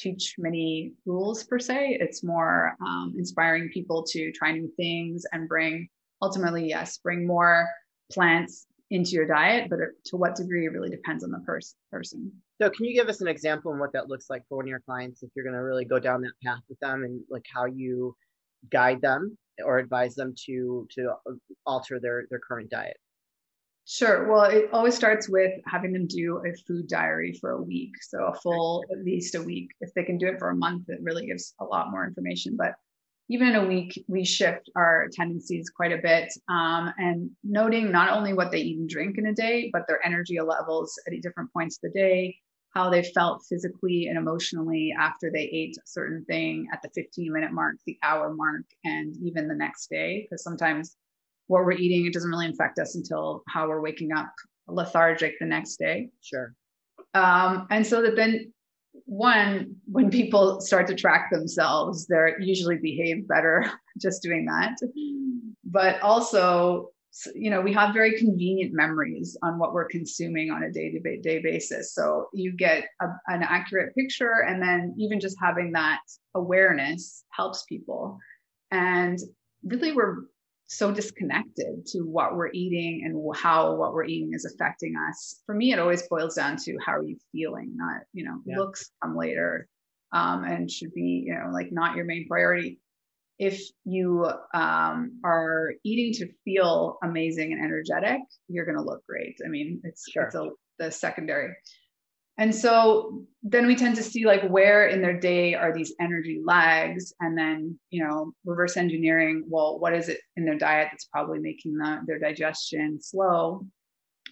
teach 0.00 0.36
many 0.38 0.94
rules 1.04 1.44
per 1.44 1.58
se. 1.58 1.98
It's 2.00 2.24
more 2.24 2.74
um, 2.80 3.14
inspiring 3.18 3.68
people 3.68 4.02
to 4.04 4.32
try 4.32 4.52
new 4.52 4.70
things 4.76 5.24
and 5.32 5.48
bring 5.48 5.88
ultimately 6.22 6.68
yes 6.68 6.98
bring 6.98 7.26
more 7.26 7.68
plants 8.12 8.66
into 8.90 9.12
your 9.12 9.26
diet 9.26 9.70
but 9.70 9.78
to 10.04 10.16
what 10.16 10.34
degree 10.34 10.66
it 10.66 10.72
really 10.72 10.90
depends 10.90 11.22
on 11.22 11.30
the 11.30 11.38
pers- 11.40 11.76
person. 11.92 12.32
So 12.60 12.70
can 12.70 12.86
you 12.86 12.94
give 12.94 13.08
us 13.08 13.20
an 13.20 13.28
example 13.28 13.72
of 13.72 13.78
what 13.78 13.92
that 13.92 14.08
looks 14.08 14.28
like 14.28 14.42
for 14.48 14.56
one 14.56 14.64
of 14.64 14.68
your 14.68 14.80
clients 14.80 15.22
if 15.22 15.30
you're 15.34 15.44
going 15.44 15.56
to 15.56 15.62
really 15.62 15.84
go 15.84 15.98
down 15.98 16.22
that 16.22 16.32
path 16.44 16.62
with 16.68 16.78
them 16.80 17.04
and 17.04 17.20
like 17.30 17.44
how 17.54 17.66
you 17.66 18.16
guide 18.70 19.00
them 19.00 19.36
or 19.64 19.78
advise 19.78 20.14
them 20.14 20.34
to 20.46 20.86
to 20.90 21.12
alter 21.66 22.00
their 22.00 22.24
their 22.30 22.40
current 22.40 22.70
diet 22.70 22.96
Sure. 23.92 24.30
Well, 24.30 24.44
it 24.44 24.70
always 24.72 24.94
starts 24.94 25.28
with 25.28 25.50
having 25.66 25.92
them 25.92 26.06
do 26.06 26.40
a 26.46 26.54
food 26.64 26.86
diary 26.86 27.36
for 27.40 27.50
a 27.50 27.60
week. 27.60 27.90
So 28.00 28.24
a 28.26 28.34
full, 28.34 28.84
at 28.92 29.04
least 29.04 29.34
a 29.34 29.42
week. 29.42 29.70
If 29.80 29.92
they 29.94 30.04
can 30.04 30.16
do 30.16 30.28
it 30.28 30.38
for 30.38 30.50
a 30.50 30.54
month, 30.54 30.84
it 30.88 31.00
really 31.02 31.26
gives 31.26 31.54
a 31.60 31.64
lot 31.64 31.90
more 31.90 32.06
information. 32.06 32.54
But 32.56 32.74
even 33.28 33.48
in 33.48 33.56
a 33.56 33.66
week, 33.66 34.04
we 34.06 34.24
shift 34.24 34.70
our 34.76 35.08
tendencies 35.12 35.70
quite 35.70 35.90
a 35.90 35.98
bit. 35.98 36.32
Um, 36.48 36.92
and 36.98 37.32
noting 37.42 37.90
not 37.90 38.16
only 38.16 38.32
what 38.32 38.52
they 38.52 38.60
eat 38.60 38.78
and 38.78 38.88
drink 38.88 39.18
in 39.18 39.26
a 39.26 39.34
day, 39.34 39.70
but 39.72 39.88
their 39.88 40.06
energy 40.06 40.38
levels 40.40 40.96
at 41.08 41.20
different 41.20 41.52
points 41.52 41.80
of 41.82 41.90
the 41.90 41.98
day, 41.98 42.36
how 42.72 42.90
they 42.90 43.02
felt 43.02 43.44
physically 43.48 44.06
and 44.06 44.16
emotionally 44.16 44.94
after 44.96 45.32
they 45.32 45.50
ate 45.52 45.76
a 45.76 45.86
certain 45.86 46.24
thing 46.26 46.68
at 46.72 46.80
the 46.82 46.90
15 46.94 47.32
minute 47.32 47.50
mark, 47.50 47.74
the 47.86 47.98
hour 48.04 48.32
mark, 48.32 48.66
and 48.84 49.16
even 49.20 49.48
the 49.48 49.54
next 49.56 49.90
day. 49.90 50.28
Because 50.30 50.44
sometimes 50.44 50.96
what 51.50 51.64
we're 51.64 51.72
eating, 51.72 52.06
it 52.06 52.12
doesn't 52.12 52.30
really 52.30 52.48
affect 52.48 52.78
us 52.78 52.94
until 52.94 53.42
how 53.48 53.66
we're 53.68 53.80
waking 53.80 54.12
up 54.12 54.32
lethargic 54.68 55.34
the 55.40 55.46
next 55.46 55.78
day. 55.78 56.08
Sure. 56.22 56.54
Um, 57.14 57.66
and 57.70 57.84
so 57.84 58.02
that 58.02 58.14
then 58.14 58.52
one, 59.06 59.74
when 59.90 60.10
people 60.10 60.60
start 60.60 60.86
to 60.86 60.94
track 60.94 61.28
themselves, 61.32 62.06
they're 62.06 62.40
usually 62.40 62.76
behave 62.76 63.26
better 63.26 63.68
just 64.00 64.22
doing 64.22 64.46
that. 64.46 64.76
But 65.64 66.00
also, 66.02 66.90
you 67.34 67.50
know, 67.50 67.60
we 67.60 67.72
have 67.72 67.92
very 67.94 68.16
convenient 68.16 68.72
memories 68.72 69.36
on 69.42 69.58
what 69.58 69.72
we're 69.74 69.88
consuming 69.88 70.52
on 70.52 70.62
a 70.62 70.70
day 70.70 70.92
to 70.92 71.20
day 71.20 71.42
basis. 71.42 71.92
So 71.92 72.28
you 72.32 72.52
get 72.52 72.84
a, 73.02 73.06
an 73.26 73.42
accurate 73.42 73.92
picture, 73.96 74.44
and 74.46 74.62
then 74.62 74.94
even 74.96 75.18
just 75.18 75.36
having 75.42 75.72
that 75.72 76.00
awareness 76.36 77.24
helps 77.30 77.64
people. 77.64 78.20
And 78.70 79.18
really, 79.64 79.90
we're 79.90 80.26
so 80.72 80.92
disconnected 80.92 81.84
to 81.84 81.98
what 82.02 82.36
we're 82.36 82.52
eating 82.52 83.02
and 83.04 83.36
how 83.36 83.74
what 83.74 83.92
we're 83.92 84.04
eating 84.04 84.30
is 84.32 84.44
affecting 84.44 84.94
us. 85.08 85.42
For 85.44 85.52
me, 85.52 85.72
it 85.72 85.80
always 85.80 86.06
boils 86.08 86.36
down 86.36 86.58
to 86.58 86.78
how 86.86 86.92
are 86.92 87.02
you 87.02 87.16
feeling, 87.32 87.72
not, 87.74 88.02
you 88.12 88.24
know, 88.24 88.40
yeah. 88.46 88.56
looks 88.56 88.92
come 89.02 89.16
later 89.16 89.66
um, 90.12 90.44
and 90.44 90.70
should 90.70 90.94
be, 90.94 91.24
you 91.26 91.34
know, 91.34 91.50
like 91.52 91.72
not 91.72 91.96
your 91.96 92.04
main 92.04 92.28
priority. 92.28 92.78
if 93.40 93.62
you 93.84 94.30
um, 94.52 95.18
are 95.24 95.72
eating 95.82 96.12
to 96.12 96.30
feel 96.44 96.98
amazing 97.02 97.52
and 97.54 97.64
energetic, 97.64 98.20
you're 98.48 98.66
going 98.66 98.76
to 98.76 98.84
look 98.84 99.04
great. 99.06 99.38
I 99.44 99.48
mean, 99.48 99.80
it's, 99.82 100.04
sure. 100.10 100.24
it's 100.24 100.34
a, 100.34 100.50
the 100.78 100.90
secondary. 100.90 101.54
And 102.40 102.54
so 102.54 103.22
then 103.42 103.66
we 103.66 103.76
tend 103.76 103.96
to 103.96 104.02
see 104.02 104.24
like 104.24 104.48
where 104.48 104.88
in 104.88 105.02
their 105.02 105.18
day 105.20 105.54
are 105.54 105.74
these 105.74 105.94
energy 106.00 106.40
lags, 106.42 107.12
and 107.20 107.36
then 107.36 107.78
you 107.90 108.02
know 108.02 108.32
reverse 108.46 108.78
engineering. 108.78 109.44
Well, 109.46 109.78
what 109.78 109.92
is 109.92 110.08
it 110.08 110.20
in 110.36 110.46
their 110.46 110.58
diet 110.58 110.88
that's 110.90 111.04
probably 111.04 111.38
making 111.38 111.74
the, 111.74 112.00
their 112.06 112.18
digestion 112.18 112.98
slow? 113.00 113.66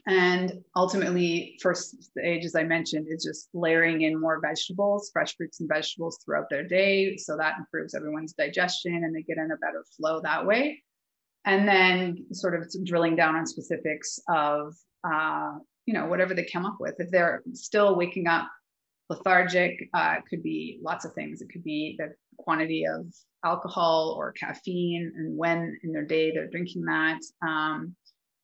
And 0.06 0.64
ultimately, 0.74 1.58
first 1.60 2.02
stage, 2.02 2.46
as 2.46 2.54
I 2.54 2.62
mentioned, 2.62 3.08
is 3.10 3.24
just 3.24 3.50
layering 3.52 4.00
in 4.02 4.18
more 4.18 4.40
vegetables, 4.40 5.10
fresh 5.12 5.36
fruits 5.36 5.60
and 5.60 5.68
vegetables 5.68 6.18
throughout 6.24 6.48
their 6.48 6.66
day. 6.66 7.18
So 7.18 7.36
that 7.36 7.58
improves 7.58 7.94
everyone's 7.94 8.32
digestion 8.32 9.04
and 9.04 9.14
they 9.14 9.20
get 9.20 9.36
in 9.36 9.50
a 9.50 9.56
better 9.58 9.84
flow 9.98 10.22
that 10.22 10.46
way. 10.46 10.82
And 11.44 11.68
then 11.68 12.24
sort 12.32 12.54
of 12.54 12.72
drilling 12.84 13.16
down 13.16 13.36
on 13.36 13.46
specifics 13.46 14.18
of, 14.30 14.74
uh, 15.04 15.58
you 15.88 15.94
know, 15.94 16.04
whatever 16.04 16.34
they 16.34 16.44
come 16.44 16.66
up 16.66 16.76
with. 16.78 16.96
If 16.98 17.10
they're 17.10 17.42
still 17.54 17.96
waking 17.96 18.26
up 18.26 18.46
lethargic, 19.08 19.88
uh, 19.94 20.16
it 20.18 20.24
could 20.28 20.42
be 20.42 20.78
lots 20.82 21.06
of 21.06 21.14
things. 21.14 21.40
It 21.40 21.48
could 21.50 21.64
be 21.64 21.96
the 21.98 22.12
quantity 22.36 22.84
of 22.84 23.06
alcohol 23.42 24.14
or 24.18 24.32
caffeine 24.32 25.10
and 25.16 25.34
when 25.34 25.78
in 25.82 25.92
their 25.92 26.04
day 26.04 26.30
they're 26.30 26.50
drinking 26.50 26.84
that. 26.84 27.20
Um, 27.40 27.96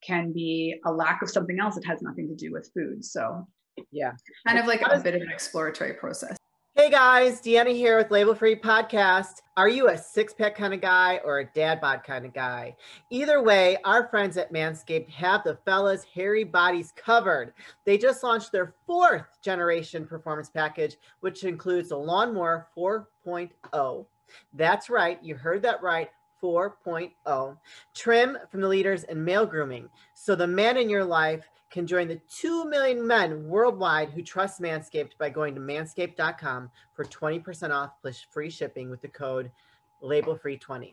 can 0.02 0.32
be 0.32 0.80
a 0.86 0.90
lack 0.90 1.20
of 1.20 1.28
something 1.28 1.58
else 1.60 1.74
that 1.74 1.84
has 1.84 2.00
nothing 2.00 2.28
to 2.28 2.34
do 2.34 2.50
with 2.50 2.70
food. 2.74 3.04
So, 3.04 3.46
yeah, 3.92 4.12
kind 4.46 4.58
of 4.58 4.66
like 4.66 4.80
a 4.80 4.98
bit 5.00 5.14
of 5.14 5.20
an 5.20 5.30
exploratory 5.30 5.94
process. 5.94 6.36
Hey 6.76 6.90
guys, 6.90 7.40
Deanna 7.40 7.72
here 7.72 7.96
with 7.96 8.10
Label 8.10 8.34
Free 8.34 8.56
Podcast. 8.56 9.42
Are 9.56 9.68
you 9.68 9.90
a 9.90 9.96
six 9.96 10.34
pack 10.34 10.56
kind 10.56 10.74
of 10.74 10.80
guy 10.80 11.20
or 11.24 11.38
a 11.38 11.44
dad 11.44 11.80
bod 11.80 12.02
kind 12.02 12.26
of 12.26 12.34
guy? 12.34 12.74
Either 13.10 13.40
way, 13.40 13.76
our 13.84 14.08
friends 14.08 14.36
at 14.36 14.52
Manscaped 14.52 15.08
have 15.10 15.44
the 15.44 15.56
fellas' 15.64 16.02
hairy 16.02 16.42
bodies 16.42 16.92
covered. 16.96 17.52
They 17.84 17.96
just 17.96 18.24
launched 18.24 18.50
their 18.50 18.74
fourth 18.88 19.40
generation 19.40 20.04
performance 20.04 20.50
package, 20.50 20.96
which 21.20 21.44
includes 21.44 21.90
the 21.90 21.96
Lawnmower 21.96 22.66
4.0. 22.76 24.06
That's 24.52 24.90
right, 24.90 25.22
you 25.22 25.36
heard 25.36 25.62
that 25.62 25.80
right. 25.80 26.10
4.0. 26.44 27.56
Trim 27.94 28.36
from 28.50 28.60
the 28.60 28.68
leaders 28.68 29.04
in 29.04 29.24
male 29.24 29.46
grooming. 29.46 29.88
So 30.12 30.34
the 30.34 30.46
man 30.46 30.76
in 30.76 30.90
your 30.90 31.04
life 31.04 31.48
can 31.70 31.86
join 31.86 32.06
the 32.06 32.20
2 32.28 32.66
million 32.66 33.06
men 33.06 33.48
worldwide 33.48 34.10
who 34.10 34.22
trust 34.22 34.60
Manscaped 34.60 35.16
by 35.18 35.30
going 35.30 35.54
to 35.54 35.60
manscaped.com 35.60 36.70
for 36.92 37.04
20% 37.06 37.70
off 37.70 37.92
plus 38.02 38.20
free 38.20 38.50
shipping 38.50 38.90
with 38.90 39.00
the 39.00 39.08
code 39.08 39.50
labelfree20. 40.02 40.92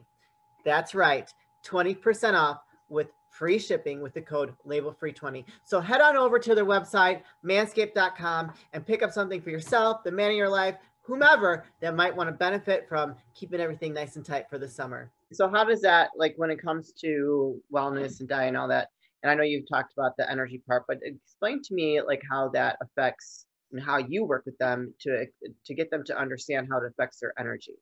That's 0.63 0.95
right, 0.95 1.29
20% 1.65 2.33
off 2.33 2.61
with 2.87 3.07
free 3.29 3.59
shipping 3.59 4.01
with 4.01 4.13
the 4.13 4.21
code 4.21 4.53
labelfree20. 4.65 5.43
So 5.65 5.81
head 5.81 6.01
on 6.01 6.15
over 6.15 6.39
to 6.39 6.55
their 6.55 6.65
website, 6.65 7.23
manscaped.com, 7.45 8.53
and 8.71 8.85
pick 8.85 9.03
up 9.03 9.11
something 9.11 9.41
for 9.41 9.49
yourself, 9.49 10.03
the 10.03 10.11
man 10.11 10.31
in 10.31 10.37
your 10.37 10.49
life, 10.49 10.77
whomever 11.01 11.65
that 11.81 11.95
might 11.95 12.15
want 12.15 12.29
to 12.29 12.33
benefit 12.33 12.87
from 12.87 13.15
keeping 13.33 13.59
everything 13.59 13.93
nice 13.93 14.15
and 14.15 14.25
tight 14.25 14.49
for 14.49 14.57
the 14.57 14.67
summer. 14.67 15.11
So 15.31 15.49
how 15.49 15.63
does 15.63 15.81
that 15.81 16.09
like 16.15 16.33
when 16.37 16.51
it 16.51 16.61
comes 16.61 16.91
to 17.01 17.61
wellness 17.73 18.19
and 18.19 18.29
diet 18.29 18.49
and 18.49 18.57
all 18.57 18.67
that? 18.67 18.89
And 19.23 19.31
I 19.31 19.35
know 19.35 19.43
you've 19.43 19.69
talked 19.69 19.93
about 19.93 20.17
the 20.17 20.29
energy 20.29 20.61
part, 20.67 20.85
but 20.87 20.99
explain 21.03 21.61
to 21.63 21.73
me 21.73 22.01
like 22.01 22.21
how 22.29 22.49
that 22.49 22.77
affects 22.81 23.45
and 23.71 23.81
how 23.81 23.97
you 23.97 24.25
work 24.25 24.45
with 24.45 24.57
them 24.57 24.93
to 25.01 25.25
to 25.65 25.73
get 25.73 25.89
them 25.91 26.03
to 26.05 26.17
understand 26.17 26.67
how 26.69 26.77
it 26.77 26.87
affects 26.87 27.19
their 27.19 27.33
energy. 27.39 27.75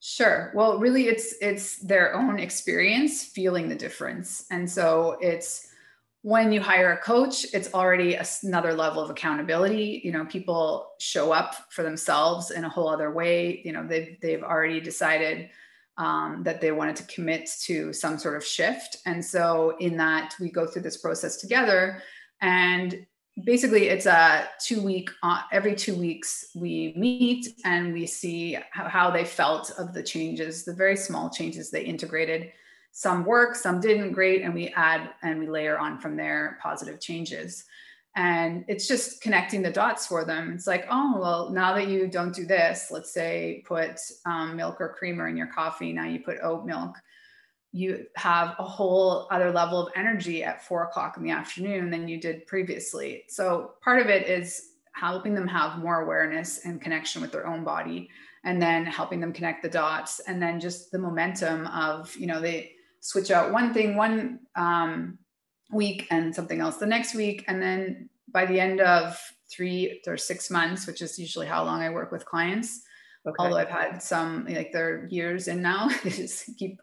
Sure. 0.00 0.52
Well, 0.54 0.78
really 0.78 1.06
it's 1.06 1.34
it's 1.40 1.76
their 1.78 2.14
own 2.14 2.38
experience 2.38 3.24
feeling 3.24 3.68
the 3.68 3.74
difference. 3.74 4.46
And 4.50 4.68
so 4.68 5.16
it's 5.20 5.68
when 6.22 6.52
you 6.52 6.60
hire 6.60 6.92
a 6.92 6.98
coach, 6.98 7.46
it's 7.52 7.72
already 7.74 8.16
another 8.44 8.74
level 8.74 9.02
of 9.02 9.10
accountability. 9.10 10.00
You 10.04 10.12
know, 10.12 10.24
people 10.24 10.92
show 10.98 11.32
up 11.32 11.72
for 11.72 11.82
themselves 11.82 12.52
in 12.52 12.64
a 12.64 12.68
whole 12.68 12.88
other 12.88 13.10
way. 13.10 13.60
You 13.64 13.72
know, 13.72 13.86
they've 13.86 14.16
they've 14.20 14.42
already 14.42 14.80
decided 14.80 15.50
um, 15.98 16.42
that 16.44 16.60
they 16.60 16.72
wanted 16.72 16.96
to 16.96 17.04
commit 17.04 17.50
to 17.62 17.92
some 17.92 18.18
sort 18.18 18.36
of 18.36 18.44
shift. 18.44 18.98
And 19.06 19.24
so, 19.24 19.76
in 19.78 19.96
that, 19.98 20.34
we 20.40 20.50
go 20.50 20.66
through 20.66 20.82
this 20.82 20.96
process 20.96 21.36
together. 21.36 22.02
And 22.40 23.06
basically, 23.44 23.88
it's 23.88 24.06
a 24.06 24.48
two 24.60 24.82
week, 24.82 25.10
uh, 25.22 25.42
every 25.52 25.74
two 25.74 25.94
weeks, 25.94 26.46
we 26.54 26.94
meet 26.96 27.46
and 27.64 27.92
we 27.92 28.06
see 28.06 28.58
how, 28.70 28.88
how 28.88 29.10
they 29.10 29.24
felt 29.24 29.70
of 29.78 29.92
the 29.92 30.02
changes, 30.02 30.64
the 30.64 30.74
very 30.74 30.96
small 30.96 31.30
changes 31.30 31.70
they 31.70 31.84
integrated. 31.84 32.52
Some 32.92 33.24
work, 33.24 33.54
some 33.54 33.80
didn't, 33.80 34.12
great. 34.12 34.42
And 34.42 34.52
we 34.52 34.68
add 34.68 35.10
and 35.22 35.38
we 35.38 35.48
layer 35.48 35.78
on 35.78 35.98
from 35.98 36.16
there 36.16 36.58
positive 36.62 37.00
changes 37.00 37.64
and 38.14 38.64
it's 38.68 38.86
just 38.86 39.22
connecting 39.22 39.62
the 39.62 39.70
dots 39.70 40.06
for 40.06 40.24
them. 40.24 40.52
It's 40.52 40.66
like 40.66 40.86
oh 40.90 41.18
well 41.18 41.50
now 41.50 41.74
that 41.74 41.88
you 41.88 42.08
don't 42.08 42.34
do 42.34 42.44
this 42.44 42.88
let's 42.90 43.12
say 43.12 43.62
put 43.66 43.98
um, 44.26 44.56
milk 44.56 44.80
or 44.80 44.94
creamer 44.98 45.28
in 45.28 45.36
your 45.36 45.48
coffee 45.48 45.92
now 45.92 46.04
you 46.04 46.20
put 46.20 46.38
oat 46.42 46.66
milk. 46.66 46.96
You 47.74 48.06
have 48.16 48.54
a 48.58 48.64
whole 48.64 49.28
other 49.30 49.50
level 49.50 49.86
of 49.86 49.92
energy 49.96 50.44
at 50.44 50.66
four 50.66 50.84
o'clock 50.84 51.16
in 51.16 51.22
the 51.22 51.30
afternoon 51.30 51.90
than 51.90 52.06
you 52.06 52.20
did 52.20 52.46
previously. 52.46 53.24
So 53.28 53.72
part 53.82 54.00
of 54.02 54.08
it 54.08 54.28
is 54.28 54.72
helping 54.92 55.34
them 55.34 55.48
have 55.48 55.78
more 55.78 56.02
awareness 56.02 56.66
and 56.66 56.82
connection 56.82 57.22
with 57.22 57.32
their 57.32 57.46
own 57.46 57.64
body 57.64 58.10
and 58.44 58.60
then 58.60 58.84
helping 58.84 59.20
them 59.20 59.32
connect 59.32 59.62
the 59.62 59.68
dots 59.68 60.20
and 60.20 60.42
then 60.42 60.60
just 60.60 60.90
the 60.90 60.98
momentum 60.98 61.66
of 61.68 62.14
you 62.16 62.26
know 62.26 62.40
they 62.40 62.72
switch 63.00 63.30
out 63.30 63.52
one 63.52 63.72
thing 63.72 63.96
one 63.96 64.40
um, 64.54 65.18
week 65.70 66.06
and 66.10 66.34
something 66.34 66.60
else 66.60 66.76
the 66.76 66.86
next 66.86 67.14
week. 67.14 67.44
And 67.48 67.62
then 67.62 68.08
by 68.32 68.46
the 68.46 68.58
end 68.58 68.80
of 68.80 69.18
three 69.50 70.02
or 70.06 70.16
six 70.16 70.50
months, 70.50 70.86
which 70.86 71.02
is 71.02 71.18
usually 71.18 71.46
how 71.46 71.64
long 71.64 71.82
I 71.82 71.90
work 71.90 72.10
with 72.10 72.24
clients, 72.24 72.82
okay. 73.26 73.34
although 73.38 73.56
I've 73.56 73.68
had 73.68 74.02
some 74.02 74.46
like 74.46 74.72
they're 74.72 75.06
years 75.10 75.48
in 75.48 75.62
now, 75.62 75.88
they 76.04 76.10
just 76.10 76.56
keep 76.56 76.80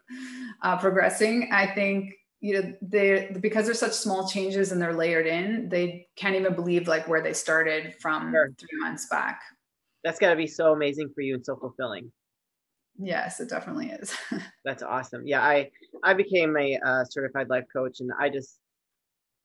uh, 0.62 0.78
progressing. 0.78 1.50
I 1.52 1.66
think 1.66 2.12
you 2.40 2.54
know 2.54 2.72
they 2.80 3.36
because 3.40 3.66
there's 3.66 3.78
such 3.78 3.92
small 3.92 4.28
changes 4.28 4.72
and 4.72 4.80
they're 4.80 4.94
layered 4.94 5.26
in, 5.26 5.68
they 5.68 6.08
can't 6.16 6.36
even 6.36 6.54
believe 6.54 6.88
like 6.88 7.08
where 7.08 7.22
they 7.22 7.32
started 7.32 7.94
from 8.00 8.32
sure. 8.32 8.50
three 8.58 8.78
months 8.80 9.06
back. 9.08 9.40
That's 10.04 10.18
got 10.18 10.30
to 10.30 10.36
be 10.36 10.46
so 10.46 10.72
amazing 10.72 11.10
for 11.14 11.20
you 11.20 11.34
and 11.34 11.44
so 11.44 11.56
fulfilling. 11.56 12.10
Yes, 12.98 13.40
it 13.40 13.48
definitely 13.48 13.90
is. 13.90 14.14
That's 14.64 14.82
awesome. 14.82 15.26
Yeah, 15.26 15.42
I 15.42 15.70
I 16.02 16.14
became 16.14 16.56
a 16.56 16.78
uh, 16.84 17.04
certified 17.04 17.48
life 17.48 17.64
coach, 17.72 18.00
and 18.00 18.10
I 18.18 18.28
just 18.28 18.58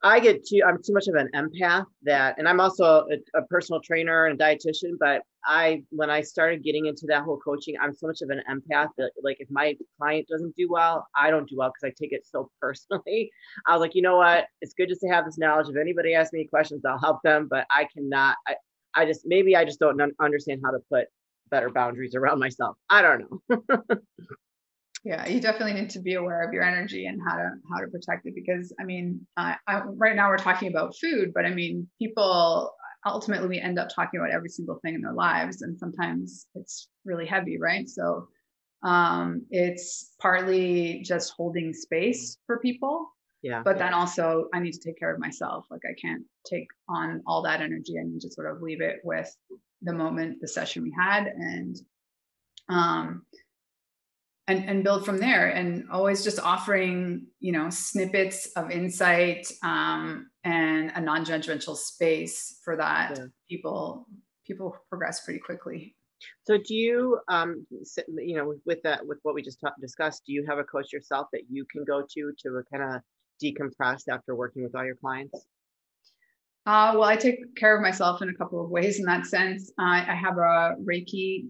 I 0.03 0.19
get 0.19 0.45
too, 0.45 0.61
I'm 0.67 0.77
too 0.83 0.93
much 0.93 1.07
of 1.07 1.15
an 1.15 1.29
empath 1.33 1.85
that, 2.03 2.37
and 2.37 2.47
I'm 2.47 2.59
also 2.59 3.07
a, 3.11 3.39
a, 3.39 3.43
personal 3.47 3.81
trainer 3.81 4.25
and 4.25 4.39
a 4.39 4.43
dietitian, 4.43 4.93
but 4.99 5.21
I, 5.45 5.83
when 5.89 6.09
I 6.09 6.21
started 6.21 6.63
getting 6.63 6.85
into 6.85 7.05
that 7.07 7.23
whole 7.23 7.37
coaching, 7.37 7.75
I'm 7.81 7.93
so 7.93 8.07
much 8.07 8.21
of 8.21 8.29
an 8.29 8.41
empath 8.49 8.89
that 8.97 9.11
like, 9.23 9.37
if 9.39 9.49
my 9.49 9.75
client 9.97 10.27
doesn't 10.27 10.55
do 10.55 10.67
well, 10.69 11.07
I 11.15 11.31
don't 11.31 11.49
do 11.49 11.57
well 11.57 11.69
because 11.69 11.91
I 11.91 11.93
take 11.99 12.11
it 12.11 12.25
so 12.25 12.51
personally. 12.61 13.31
I 13.65 13.73
was 13.73 13.81
like, 13.81 13.95
you 13.95 14.01
know 14.01 14.17
what? 14.17 14.45
It's 14.61 14.73
good 14.73 14.89
just 14.89 15.01
to 15.01 15.07
have 15.07 15.25
this 15.25 15.37
knowledge. 15.37 15.69
If 15.69 15.77
anybody 15.77 16.13
asks 16.13 16.33
me 16.33 16.47
questions, 16.47 16.83
I'll 16.85 16.99
help 16.99 17.21
them, 17.23 17.47
but 17.49 17.65
I 17.71 17.87
cannot, 17.95 18.37
I, 18.47 18.55
I 18.93 19.05
just, 19.05 19.21
maybe 19.25 19.55
I 19.55 19.65
just 19.65 19.79
don't 19.79 19.99
understand 20.19 20.61
how 20.63 20.71
to 20.71 20.79
put 20.91 21.07
better 21.49 21.69
boundaries 21.69 22.15
around 22.15 22.39
myself. 22.39 22.77
I 22.89 23.01
don't 23.01 23.25
know. 23.49 23.81
yeah 25.05 25.25
you 25.27 25.39
definitely 25.39 25.73
need 25.73 25.89
to 25.89 25.99
be 25.99 26.15
aware 26.15 26.41
of 26.45 26.53
your 26.53 26.63
energy 26.63 27.05
and 27.05 27.21
how 27.25 27.35
to 27.35 27.49
how 27.71 27.79
to 27.79 27.87
protect 27.87 28.25
it 28.25 28.35
because 28.35 28.73
i 28.79 28.83
mean 28.83 29.25
uh, 29.37 29.53
I, 29.67 29.81
right 29.85 30.15
now 30.15 30.29
we're 30.29 30.37
talking 30.37 30.67
about 30.67 30.95
food 30.97 31.31
but 31.33 31.45
i 31.45 31.51
mean 31.51 31.87
people 31.99 32.73
ultimately 33.05 33.47
we 33.47 33.59
end 33.59 33.79
up 33.79 33.89
talking 33.89 34.19
about 34.19 34.31
every 34.31 34.49
single 34.49 34.79
thing 34.83 34.95
in 34.95 35.01
their 35.01 35.13
lives 35.13 35.61
and 35.61 35.77
sometimes 35.77 36.47
it's 36.55 36.89
really 37.05 37.25
heavy 37.25 37.57
right? 37.59 37.87
So 37.87 38.27
um, 38.83 39.45
it's 39.49 40.13
partly 40.19 41.01
just 41.03 41.33
holding 41.35 41.73
space 41.73 42.37
for 42.45 42.59
people 42.59 43.07
yeah. 43.41 43.61
but 43.63 43.77
then 43.77 43.93
also 43.93 44.45
i 44.53 44.59
need 44.59 44.73
to 44.73 44.79
take 44.79 44.99
care 44.99 45.13
of 45.13 45.19
myself. 45.19 45.65
Like 45.69 45.81
i 45.87 45.93
can't 45.99 46.23
take 46.49 46.67
on 46.89 47.21
all 47.27 47.43
that 47.43 47.61
energy. 47.61 47.93
I 47.99 48.03
need 48.03 48.21
to 48.21 48.31
sort 48.31 48.51
of 48.51 48.61
leave 48.61 48.81
it 48.81 48.97
with 49.03 49.33
the 49.81 49.93
moment 49.93 50.41
the 50.41 50.47
session 50.47 50.83
we 50.83 50.93
had 50.97 51.27
and 51.27 51.75
um 52.69 53.23
and, 54.47 54.69
and 54.69 54.83
build 54.83 55.05
from 55.05 55.17
there 55.17 55.49
and 55.49 55.85
always 55.91 56.23
just 56.23 56.39
offering 56.39 57.25
you 57.39 57.51
know 57.51 57.69
snippets 57.69 58.47
of 58.55 58.71
insight 58.71 59.51
um, 59.63 60.29
and 60.43 60.91
a 60.95 61.01
non-judgmental 61.01 61.75
space 61.75 62.59
for 62.63 62.75
that 62.77 63.17
yeah. 63.17 63.25
people 63.49 64.07
people 64.45 64.75
progress 64.89 65.23
pretty 65.25 65.39
quickly 65.39 65.95
so 66.43 66.57
do 66.57 66.75
you 66.75 67.19
um 67.27 67.65
you 68.17 68.35
know 68.35 68.53
with 68.65 68.81
that 68.83 69.05
with 69.05 69.19
what 69.23 69.35
we 69.35 69.41
just 69.41 69.59
talk, 69.59 69.73
discussed 69.81 70.23
do 70.25 70.33
you 70.33 70.45
have 70.47 70.59
a 70.59 70.63
coach 70.63 70.93
yourself 70.93 71.27
that 71.33 71.43
you 71.49 71.65
can 71.71 71.83
go 71.83 72.01
to 72.01 72.31
to 72.37 72.63
kind 72.71 72.83
of 72.83 73.01
decompress 73.43 74.03
after 74.09 74.35
working 74.35 74.63
with 74.63 74.75
all 74.75 74.85
your 74.85 74.95
clients 74.95 75.45
Uh, 76.67 76.93
well, 76.95 77.03
I 77.03 77.15
take 77.15 77.55
care 77.55 77.75
of 77.75 77.81
myself 77.83 78.23
in 78.23 78.29
a 78.29 78.33
couple 78.33 78.63
of 78.63 78.71
ways 78.71 78.97
in 78.99 79.05
that 79.05 79.27
sense. 79.27 79.71
Uh, 79.79 80.01
I 80.07 80.19
have 80.19 80.37
a 80.37 80.75
Reiki, 80.83 81.47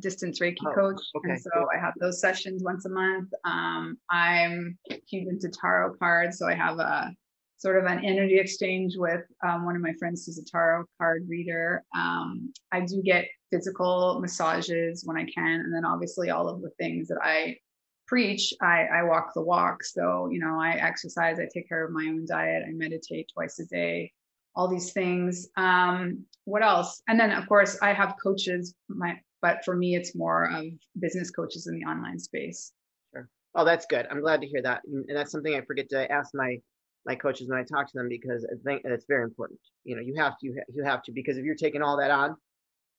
distance 0.00 0.38
Reiki 0.38 0.58
oh, 0.66 0.74
coach. 0.74 1.00
Okay. 1.16 1.30
And 1.30 1.40
so 1.40 1.50
I 1.74 1.80
have 1.80 1.94
those 1.98 2.20
sessions 2.20 2.62
once 2.62 2.84
a 2.84 2.90
month. 2.90 3.30
Um, 3.46 3.96
I'm 4.10 4.76
huge 5.08 5.28
into 5.28 5.48
tarot 5.48 5.94
cards. 5.94 6.38
So 6.38 6.46
I 6.46 6.54
have 6.54 6.78
a 6.78 7.10
sort 7.56 7.78
of 7.78 7.90
an 7.90 8.04
energy 8.04 8.38
exchange 8.38 8.94
with 8.96 9.22
um, 9.46 9.64
one 9.64 9.76
of 9.76 9.82
my 9.82 9.94
friends 9.98 10.26
who's 10.26 10.38
a 10.38 10.44
tarot 10.44 10.84
card 10.98 11.24
reader. 11.26 11.82
Um, 11.96 12.52
I 12.70 12.80
do 12.80 13.00
get 13.02 13.28
physical 13.50 14.20
massages 14.20 15.04
when 15.06 15.16
I 15.16 15.24
can. 15.24 15.60
And 15.60 15.74
then 15.74 15.86
obviously 15.86 16.28
all 16.28 16.48
of 16.48 16.60
the 16.60 16.70
things 16.78 17.08
that 17.08 17.18
I 17.22 17.56
preach, 18.06 18.52
I, 18.60 18.84
I 18.92 19.02
walk 19.04 19.32
the 19.34 19.42
walk. 19.42 19.84
So, 19.84 20.28
you 20.30 20.38
know, 20.38 20.60
I 20.60 20.72
exercise, 20.72 21.38
I 21.38 21.48
take 21.52 21.66
care 21.66 21.86
of 21.86 21.92
my 21.92 22.04
own 22.08 22.26
diet, 22.26 22.64
I 22.68 22.72
meditate 22.72 23.30
twice 23.32 23.58
a 23.58 23.64
day 23.64 24.12
all 24.54 24.68
these 24.68 24.92
things. 24.92 25.48
Um, 25.56 26.24
what 26.44 26.62
else? 26.62 27.02
And 27.08 27.18
then 27.18 27.30
of 27.30 27.48
course 27.48 27.78
I 27.82 27.92
have 27.92 28.16
coaches, 28.22 28.74
my 28.88 29.20
but 29.42 29.64
for 29.64 29.74
me 29.74 29.94
it's 29.94 30.14
more 30.14 30.50
of 30.50 30.64
business 30.98 31.30
coaches 31.30 31.66
in 31.66 31.78
the 31.78 31.84
online 31.84 32.18
space. 32.18 32.72
Sure. 33.12 33.28
Oh, 33.54 33.64
that's 33.64 33.86
good. 33.86 34.06
I'm 34.10 34.20
glad 34.20 34.40
to 34.40 34.46
hear 34.46 34.62
that. 34.62 34.82
And 34.84 35.04
that's 35.16 35.32
something 35.32 35.54
I 35.54 35.62
forget 35.62 35.88
to 35.90 36.10
ask 36.10 36.30
my 36.34 36.58
my 37.06 37.14
coaches 37.14 37.48
when 37.48 37.58
I 37.58 37.64
talk 37.64 37.86
to 37.90 37.98
them 37.98 38.08
because 38.08 38.44
I 38.44 38.56
think 38.64 38.82
it's 38.84 39.06
very 39.06 39.24
important. 39.24 39.58
You 39.84 39.96
know, 39.96 40.02
you 40.02 40.14
have 40.16 40.38
to 40.38 40.46
you 40.46 40.60
you 40.74 40.84
have 40.84 41.02
to 41.04 41.12
because 41.12 41.38
if 41.38 41.44
you're 41.44 41.54
taking 41.54 41.82
all 41.82 41.96
that 41.98 42.10
on, 42.10 42.36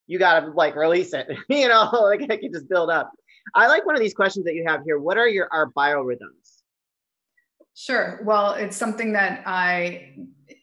you 0.07 0.19
got 0.19 0.39
to 0.41 0.47
like 0.51 0.75
release 0.75 1.13
it. 1.13 1.27
you 1.49 1.67
know, 1.67 1.89
like 2.03 2.21
it 2.21 2.41
can 2.41 2.53
just 2.53 2.69
build 2.69 2.89
up. 2.89 3.11
I 3.55 3.67
like 3.67 3.85
one 3.85 3.95
of 3.95 4.01
these 4.01 4.13
questions 4.13 4.45
that 4.45 4.55
you 4.55 4.65
have 4.67 4.81
here. 4.85 4.99
What 4.99 5.17
are 5.17 5.27
your 5.27 5.47
our 5.51 5.71
biorhythms? 5.71 6.60
Sure. 7.75 8.19
Well, 8.23 8.53
it's 8.53 8.77
something 8.77 9.13
that 9.13 9.43
I 9.45 10.13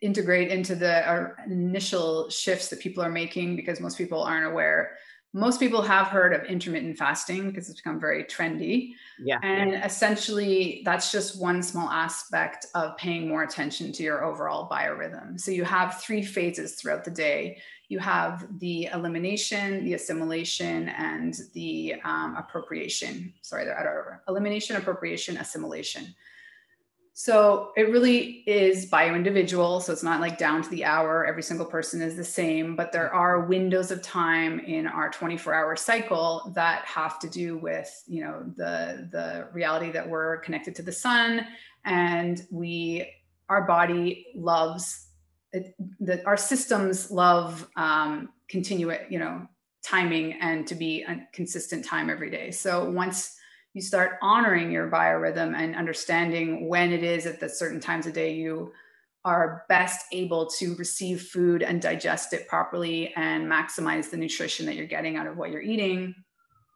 integrate 0.02 0.50
into 0.50 0.74
the 0.74 1.34
initial 1.46 2.28
shifts 2.30 2.68
that 2.68 2.80
people 2.80 3.02
are 3.02 3.10
making 3.10 3.56
because 3.56 3.80
most 3.80 3.98
people 3.98 4.22
aren't 4.22 4.46
aware. 4.46 4.92
Most 5.34 5.60
people 5.60 5.82
have 5.82 6.06
heard 6.06 6.32
of 6.32 6.44
intermittent 6.44 6.96
fasting 6.96 7.48
because 7.48 7.68
it's 7.68 7.80
become 7.80 8.00
very 8.00 8.24
trendy. 8.24 8.92
Yeah. 9.18 9.38
And 9.42 9.72
yeah. 9.72 9.84
essentially, 9.84 10.82
that's 10.84 11.12
just 11.12 11.40
one 11.40 11.62
small 11.62 11.88
aspect 11.90 12.66
of 12.74 12.96
paying 12.96 13.28
more 13.28 13.42
attention 13.42 13.92
to 13.92 14.02
your 14.02 14.24
overall 14.24 14.68
biorhythm. 14.68 15.38
So 15.38 15.50
you 15.50 15.64
have 15.64 16.00
three 16.00 16.22
phases 16.22 16.74
throughout 16.76 17.04
the 17.04 17.10
day 17.10 17.58
you 17.88 17.98
have 17.98 18.46
the 18.58 18.90
elimination, 18.92 19.84
the 19.84 19.94
assimilation, 19.94 20.90
and 20.90 21.34
the 21.54 21.94
um, 22.04 22.36
appropriation. 22.36 23.32
Sorry, 23.40 23.64
they're 23.64 23.78
out 23.78 23.86
of 23.86 23.92
order. 23.92 24.22
Elimination, 24.28 24.76
appropriation, 24.76 25.38
assimilation. 25.38 26.14
So 27.20 27.72
it 27.76 27.90
really 27.90 28.44
is 28.46 28.86
bio 28.86 29.12
individual. 29.12 29.80
So 29.80 29.92
it's 29.92 30.04
not 30.04 30.20
like 30.20 30.38
down 30.38 30.62
to 30.62 30.70
the 30.70 30.84
hour, 30.84 31.26
every 31.26 31.42
single 31.42 31.66
person 31.66 32.00
is 32.00 32.14
the 32.14 32.22
same, 32.22 32.76
but 32.76 32.92
there 32.92 33.12
are 33.12 33.40
windows 33.40 33.90
of 33.90 34.02
time 34.02 34.60
in 34.60 34.86
our 34.86 35.10
24 35.10 35.52
hour 35.52 35.74
cycle 35.74 36.52
that 36.54 36.84
have 36.84 37.18
to 37.18 37.28
do 37.28 37.58
with, 37.58 38.04
you 38.06 38.20
know, 38.20 38.44
the, 38.54 39.08
the 39.10 39.48
reality 39.52 39.90
that 39.90 40.08
we're 40.08 40.36
connected 40.36 40.76
to 40.76 40.82
the 40.82 40.92
sun 40.92 41.44
and 41.84 42.46
we, 42.52 43.12
our 43.48 43.66
body 43.66 44.28
loves 44.36 45.08
it, 45.52 45.74
that 45.98 46.24
our 46.24 46.36
systems 46.36 47.10
love 47.10 47.68
um, 47.74 48.28
continue 48.46 48.92
you 49.10 49.18
know, 49.18 49.44
timing 49.82 50.34
and 50.34 50.68
to 50.68 50.76
be 50.76 51.02
a 51.02 51.26
consistent 51.32 51.84
time 51.84 52.10
every 52.10 52.30
day. 52.30 52.52
So 52.52 52.88
once 52.88 53.37
you 53.74 53.82
start 53.82 54.18
honoring 54.22 54.70
your 54.70 54.90
biorhythm 54.90 55.54
and 55.54 55.76
understanding 55.76 56.68
when 56.68 56.92
it 56.92 57.02
is 57.02 57.26
at 57.26 57.40
the 57.40 57.48
certain 57.48 57.80
times 57.80 58.06
of 58.06 58.12
day 58.12 58.34
you 58.34 58.72
are 59.24 59.64
best 59.68 60.06
able 60.12 60.46
to 60.46 60.74
receive 60.76 61.22
food 61.22 61.62
and 61.62 61.82
digest 61.82 62.32
it 62.32 62.48
properly 62.48 63.12
and 63.16 63.50
maximize 63.50 64.10
the 64.10 64.16
nutrition 64.16 64.64
that 64.66 64.74
you're 64.74 64.86
getting 64.86 65.16
out 65.16 65.26
of 65.26 65.36
what 65.36 65.50
you're 65.50 65.60
eating 65.60 66.14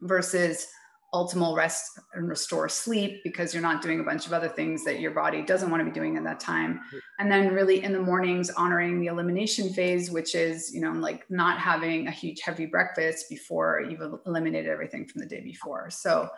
versus 0.03 0.69
optimal 1.15 1.55
rest 1.55 2.01
and 2.15 2.27
restore 2.27 2.69
sleep 2.69 3.23
because 3.23 3.53
you're 3.53 3.62
not 3.62 3.83
doing 3.83 4.01
a 4.01 4.03
bunch 4.03 4.27
of 4.27 4.33
other 4.33 4.49
things 4.49 4.83
that 4.85 4.99
your 4.99 5.11
body 5.11 5.43
doesn't 5.43 5.71
want 5.71 5.81
to 5.81 5.85
be 5.85 5.90
doing 5.90 6.16
at 6.16 6.25
that 6.25 6.40
time. 6.40 6.81
Hmm. 6.90 6.99
And 7.19 7.31
then 7.31 7.53
really 7.53 7.85
in 7.85 7.93
the 7.93 8.01
mornings 8.01 8.49
honoring 8.51 9.01
the 9.01 9.09
elimination 9.09 9.73
phase 9.73 10.11
which 10.11 10.35
is 10.35 10.75
you 10.75 10.81
know 10.81 10.93
like 10.93 11.25
not 11.31 11.59
having 11.59 12.07
a 12.07 12.11
huge 12.11 12.40
heavy 12.40 12.66
breakfast 12.66 13.27
before 13.29 13.83
you've 13.88 14.01
eliminated 14.27 14.71
everything 14.71 15.07
from 15.07 15.21
the 15.21 15.27
day 15.27 15.40
before. 15.40 15.90
So 15.90 16.31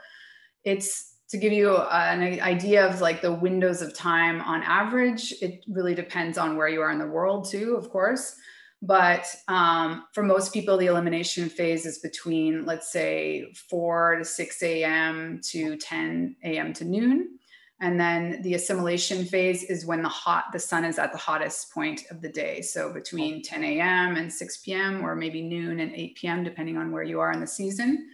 it's 0.64 1.14
to 1.30 1.38
give 1.38 1.52
you 1.52 1.76
an 1.76 2.40
idea 2.40 2.86
of 2.86 3.00
like 3.00 3.20
the 3.20 3.32
windows 3.32 3.82
of 3.82 3.94
time 3.94 4.40
on 4.42 4.62
average 4.62 5.32
it 5.40 5.64
really 5.68 5.94
depends 5.94 6.38
on 6.38 6.56
where 6.56 6.68
you 6.68 6.80
are 6.80 6.90
in 6.90 6.98
the 6.98 7.06
world 7.06 7.48
too 7.50 7.76
of 7.76 7.90
course. 7.90 8.36
But 8.82 9.26
um, 9.48 10.04
for 10.12 10.22
most 10.22 10.52
people 10.52 10.76
the 10.76 10.86
elimination 10.86 11.48
phase 11.48 11.86
is 11.86 11.98
between 11.98 12.66
let's 12.66 12.92
say 12.92 13.52
4 13.70 14.16
to 14.18 14.24
6 14.24 14.62
a.m 14.62 15.40
to 15.50 15.76
10 15.76 16.36
a.m 16.44 16.72
to 16.74 16.84
noon. 16.84 17.38
And 17.80 17.98
then 17.98 18.40
the 18.42 18.54
assimilation 18.54 19.24
phase 19.24 19.64
is 19.64 19.84
when 19.84 20.02
the 20.02 20.08
hot 20.08 20.44
the 20.52 20.60
sun 20.60 20.84
is 20.84 20.98
at 20.98 21.12
the 21.12 21.18
hottest 21.18 21.72
point 21.72 22.02
of 22.10 22.20
the 22.20 22.28
day. 22.28 22.60
So 22.60 22.92
between 22.92 23.42
10 23.42 23.64
a.m 23.64 24.16
and 24.16 24.32
6 24.32 24.56
p.m 24.58 25.02
or 25.02 25.16
maybe 25.16 25.42
noon 25.42 25.80
and 25.80 25.92
8 25.92 26.14
p.m 26.16 26.44
depending 26.44 26.76
on 26.76 26.92
where 26.92 27.02
you 27.02 27.20
are 27.20 27.32
in 27.32 27.40
the 27.40 27.46
season 27.46 28.06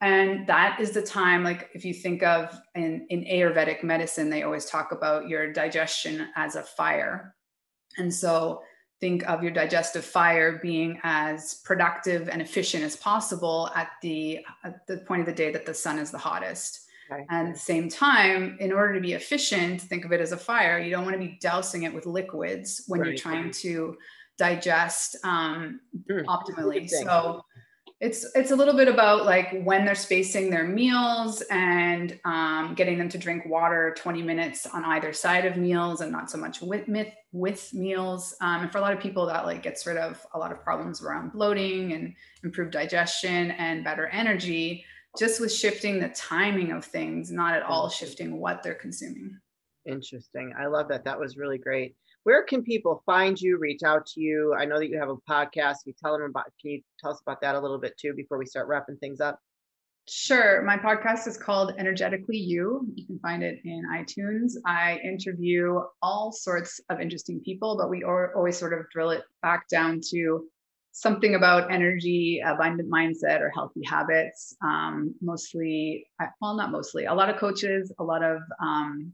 and 0.00 0.46
that 0.46 0.78
is 0.78 0.90
the 0.90 1.02
time, 1.02 1.42
like 1.42 1.70
if 1.72 1.84
you 1.84 1.94
think 1.94 2.22
of 2.22 2.58
in, 2.74 3.06
in 3.08 3.24
Ayurvedic 3.24 3.82
medicine, 3.82 4.28
they 4.28 4.42
always 4.42 4.66
talk 4.66 4.92
about 4.92 5.28
your 5.28 5.52
digestion 5.52 6.28
as 6.36 6.54
a 6.54 6.62
fire. 6.62 7.34
And 7.96 8.12
so 8.12 8.60
think 9.00 9.26
of 9.28 9.42
your 9.42 9.52
digestive 9.52 10.04
fire 10.04 10.58
being 10.62 11.00
as 11.02 11.62
productive 11.64 12.28
and 12.28 12.42
efficient 12.42 12.84
as 12.84 12.96
possible 12.96 13.70
at 13.74 13.90
the 14.02 14.40
at 14.64 14.86
the 14.86 14.98
point 14.98 15.20
of 15.20 15.26
the 15.26 15.32
day 15.32 15.50
that 15.52 15.66
the 15.66 15.74
sun 15.74 15.98
is 15.98 16.10
the 16.10 16.18
hottest. 16.18 16.82
And 17.08 17.48
at 17.48 17.54
the 17.54 17.60
same 17.60 17.88
time, 17.88 18.56
in 18.58 18.72
order 18.72 18.92
to 18.94 19.00
be 19.00 19.12
efficient, 19.12 19.80
think 19.80 20.04
of 20.04 20.12
it 20.12 20.20
as 20.20 20.32
a 20.32 20.36
fire. 20.36 20.78
You 20.78 20.90
don't 20.90 21.04
want 21.04 21.14
to 21.14 21.20
be 21.20 21.38
dousing 21.40 21.84
it 21.84 21.94
with 21.94 22.04
liquids 22.04 22.82
when 22.88 23.00
right. 23.00 23.10
you're 23.10 23.16
trying 23.16 23.52
to 23.52 23.96
digest 24.38 25.16
um, 25.22 25.80
mm. 26.10 26.24
optimally. 26.24 26.88
So 26.88 27.42
it's 27.98 28.26
it's 28.34 28.50
a 28.50 28.56
little 28.56 28.74
bit 28.74 28.88
about 28.88 29.24
like 29.24 29.62
when 29.64 29.86
they're 29.86 29.94
spacing 29.94 30.50
their 30.50 30.66
meals 30.66 31.42
and 31.50 32.18
um, 32.26 32.74
getting 32.74 32.98
them 32.98 33.08
to 33.08 33.16
drink 33.16 33.46
water 33.46 33.94
20 33.96 34.22
minutes 34.22 34.66
on 34.66 34.84
either 34.84 35.14
side 35.14 35.46
of 35.46 35.56
meals 35.56 36.02
and 36.02 36.12
not 36.12 36.30
so 36.30 36.36
much 36.36 36.60
with 36.60 36.86
with, 36.88 37.08
with 37.32 37.72
meals. 37.72 38.34
Um, 38.42 38.62
and 38.62 38.72
for 38.72 38.78
a 38.78 38.80
lot 38.82 38.92
of 38.92 39.00
people 39.00 39.24
that 39.26 39.46
like 39.46 39.62
gets 39.62 39.86
rid 39.86 39.96
of 39.96 40.24
a 40.34 40.38
lot 40.38 40.52
of 40.52 40.62
problems 40.62 41.02
around 41.02 41.32
bloating 41.32 41.94
and 41.94 42.14
improved 42.44 42.72
digestion 42.72 43.52
and 43.52 43.82
better 43.82 44.08
energy 44.08 44.84
just 45.18 45.40
with 45.40 45.50
shifting 45.50 45.98
the 45.98 46.10
timing 46.10 46.72
of 46.72 46.84
things 46.84 47.32
not 47.32 47.54
at 47.54 47.62
all 47.62 47.88
shifting 47.88 48.38
what 48.38 48.62
they're 48.62 48.74
consuming. 48.74 49.38
Interesting. 49.86 50.52
I 50.58 50.66
love 50.66 50.88
that. 50.88 51.04
That 51.04 51.18
was 51.18 51.38
really 51.38 51.56
great 51.56 51.96
where 52.26 52.42
can 52.42 52.64
people 52.64 53.04
find 53.06 53.40
you, 53.40 53.56
reach 53.56 53.84
out 53.84 54.04
to 54.04 54.20
you? 54.20 54.52
I 54.58 54.64
know 54.64 54.80
that 54.80 54.88
you 54.88 54.98
have 54.98 55.10
a 55.10 55.16
podcast. 55.30 55.84
Can 55.84 55.86
you 55.86 55.94
tell 56.02 56.18
them 56.18 56.22
about, 56.28 56.46
can 56.60 56.72
you 56.72 56.80
tell 56.98 57.12
us 57.12 57.20
about 57.24 57.40
that 57.42 57.54
a 57.54 57.60
little 57.60 57.78
bit 57.78 57.96
too 57.96 58.14
before 58.14 58.36
we 58.36 58.46
start 58.46 58.66
wrapping 58.66 58.96
things 58.96 59.20
up? 59.20 59.38
Sure. 60.08 60.60
My 60.62 60.76
podcast 60.76 61.28
is 61.28 61.36
called 61.36 61.74
Energetically 61.78 62.36
You. 62.36 62.84
You 62.96 63.06
can 63.06 63.20
find 63.20 63.44
it 63.44 63.60
in 63.64 63.84
iTunes. 63.94 64.54
I 64.66 64.98
interview 65.04 65.78
all 66.02 66.32
sorts 66.32 66.80
of 66.90 67.00
interesting 67.00 67.40
people, 67.44 67.76
but 67.76 67.90
we 67.90 68.02
always 68.02 68.58
sort 68.58 68.72
of 68.72 68.90
drill 68.92 69.10
it 69.10 69.22
back 69.42 69.68
down 69.68 70.00
to 70.10 70.48
something 70.90 71.36
about 71.36 71.70
energy, 71.70 72.42
abundant 72.44 72.90
mindset, 72.90 73.40
or 73.40 73.50
healthy 73.50 73.82
habits. 73.86 74.56
Um, 74.64 75.14
mostly, 75.22 76.08
well, 76.40 76.56
not 76.56 76.72
mostly, 76.72 77.04
a 77.04 77.14
lot 77.14 77.30
of 77.30 77.36
coaches, 77.36 77.92
a 78.00 78.02
lot 78.02 78.24
of 78.24 78.38
um, 78.60 79.12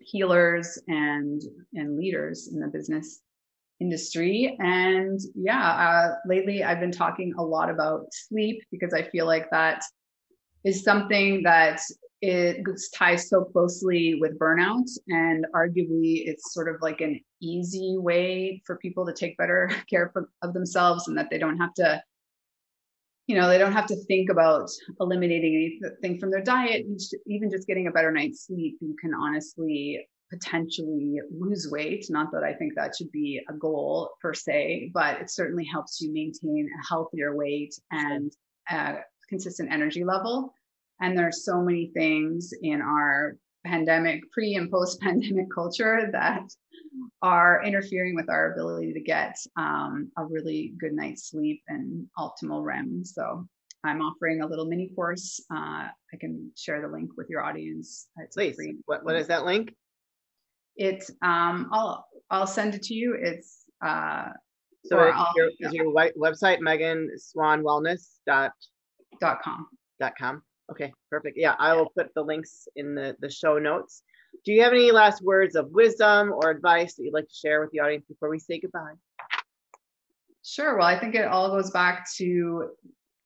healers 0.00 0.78
and 0.88 1.42
and 1.74 1.98
leaders 1.98 2.48
in 2.52 2.60
the 2.60 2.68
business 2.68 3.20
industry. 3.80 4.56
And 4.58 5.20
yeah 5.34 5.68
uh, 5.68 6.14
lately 6.26 6.64
i've 6.64 6.80
been 6.80 6.92
talking 6.92 7.34
a 7.38 7.42
lot 7.42 7.68
about 7.68 8.06
sleep 8.10 8.62
because 8.70 8.94
i 8.94 9.02
feel 9.02 9.26
like 9.26 9.50
that 9.50 9.82
is 10.64 10.82
something 10.82 11.42
that 11.42 11.80
it 12.22 12.64
ties 12.94 13.28
so 13.28 13.44
closely 13.44 14.18
with 14.20 14.38
burnout. 14.38 14.88
And 15.08 15.46
arguably 15.54 16.26
it's 16.26 16.52
sort 16.52 16.68
of 16.74 16.80
like 16.80 17.00
an 17.00 17.20
easy 17.40 17.96
way 17.98 18.62
for 18.66 18.76
people 18.76 19.06
to 19.06 19.12
take 19.12 19.36
better 19.36 19.70
care 19.90 20.12
of 20.42 20.54
themselves 20.54 21.08
and 21.08 21.16
that 21.16 21.28
they 21.30 21.38
don't 21.38 21.58
have 21.58 21.74
to 21.74 22.02
you 23.26 23.36
know 23.36 23.48
they 23.48 23.58
don't 23.58 23.72
have 23.72 23.86
to 23.86 23.96
think 24.06 24.30
about 24.30 24.68
eliminating 25.00 25.80
anything 25.82 26.18
from 26.18 26.30
their 26.30 26.42
diet 26.42 26.86
even 27.26 27.50
just 27.50 27.66
getting 27.66 27.86
a 27.86 27.92
better 27.92 28.10
night's 28.10 28.46
sleep 28.46 28.76
you 28.80 28.96
can 29.00 29.12
honestly 29.14 30.06
potentially 30.28 31.20
lose 31.30 31.68
weight. 31.70 32.04
Not 32.10 32.32
that 32.32 32.42
i 32.42 32.52
think 32.52 32.74
that 32.74 32.94
should 32.96 33.12
be 33.12 33.40
a 33.48 33.54
goal 33.54 34.10
per 34.20 34.34
se 34.34 34.90
but 34.92 35.20
it 35.20 35.30
certainly 35.30 35.64
helps 35.64 36.00
you 36.00 36.12
maintain 36.12 36.68
a 36.68 36.86
healthier 36.88 37.36
weight 37.36 37.74
and 37.90 38.32
a 38.70 38.96
consistent 39.28 39.72
energy 39.72 40.04
level. 40.04 40.52
And 41.00 41.16
there 41.16 41.28
are 41.28 41.32
so 41.32 41.60
many 41.60 41.90
things 41.94 42.52
in 42.62 42.80
our 42.80 43.36
pandemic 43.64 44.20
pre 44.32 44.54
and 44.54 44.70
post 44.70 45.00
pandemic 45.02 45.46
culture 45.54 46.08
that 46.12 46.42
are 47.22 47.62
interfering 47.64 48.14
with 48.14 48.28
our 48.28 48.52
ability 48.52 48.92
to 48.92 49.00
get 49.00 49.36
um, 49.56 50.10
a 50.18 50.24
really 50.24 50.74
good 50.78 50.92
night's 50.92 51.30
sleep 51.30 51.62
and 51.68 52.06
optimal 52.18 52.64
REM. 52.64 53.04
So 53.04 53.46
I'm 53.84 54.00
offering 54.00 54.42
a 54.42 54.46
little 54.46 54.66
mini 54.66 54.90
course. 54.94 55.40
Uh, 55.50 55.88
I 55.88 56.16
can 56.18 56.50
share 56.56 56.80
the 56.80 56.88
link 56.88 57.10
with 57.16 57.28
your 57.28 57.42
audience. 57.42 58.08
It's 58.18 58.34
Please. 58.34 58.56
Free- 58.56 58.78
what, 58.86 59.04
what 59.04 59.16
is 59.16 59.26
that 59.28 59.44
link? 59.44 59.74
It's 60.76 61.10
um, 61.22 61.70
I'll 61.72 62.06
I'll 62.30 62.46
send 62.46 62.74
it 62.74 62.82
to 62.84 62.94
you. 62.94 63.16
It's 63.18 63.64
uh, 63.84 64.28
so 64.84 65.08
is 65.08 65.14
your, 65.34 65.50
is 65.60 65.72
your 65.72 65.92
website 66.20 66.60
Megan 66.60 67.10
Swan 67.16 67.62
Wellness 67.62 68.16
dot 68.26 68.52
dot 69.20 69.40
com 69.42 69.66
dot 69.98 70.12
com. 70.18 70.42
Okay, 70.70 70.92
perfect. 71.10 71.38
Yeah, 71.38 71.54
I 71.58 71.74
will 71.74 71.90
put 71.96 72.12
the 72.14 72.22
links 72.22 72.68
in 72.76 72.94
the 72.94 73.16
the 73.20 73.30
show 73.30 73.58
notes. 73.58 74.02
Do 74.44 74.52
you 74.52 74.62
have 74.62 74.72
any 74.72 74.92
last 74.92 75.22
words 75.22 75.56
of 75.56 75.70
wisdom 75.70 76.32
or 76.32 76.50
advice 76.50 76.94
that 76.94 77.04
you'd 77.04 77.14
like 77.14 77.28
to 77.28 77.34
share 77.34 77.60
with 77.60 77.70
the 77.70 77.80
audience 77.80 78.04
before 78.06 78.30
we 78.30 78.38
say 78.38 78.60
goodbye? 78.60 78.94
Sure. 80.44 80.78
Well, 80.78 80.86
I 80.86 80.98
think 80.98 81.14
it 81.14 81.26
all 81.26 81.50
goes 81.50 81.70
back 81.70 82.06
to 82.18 82.70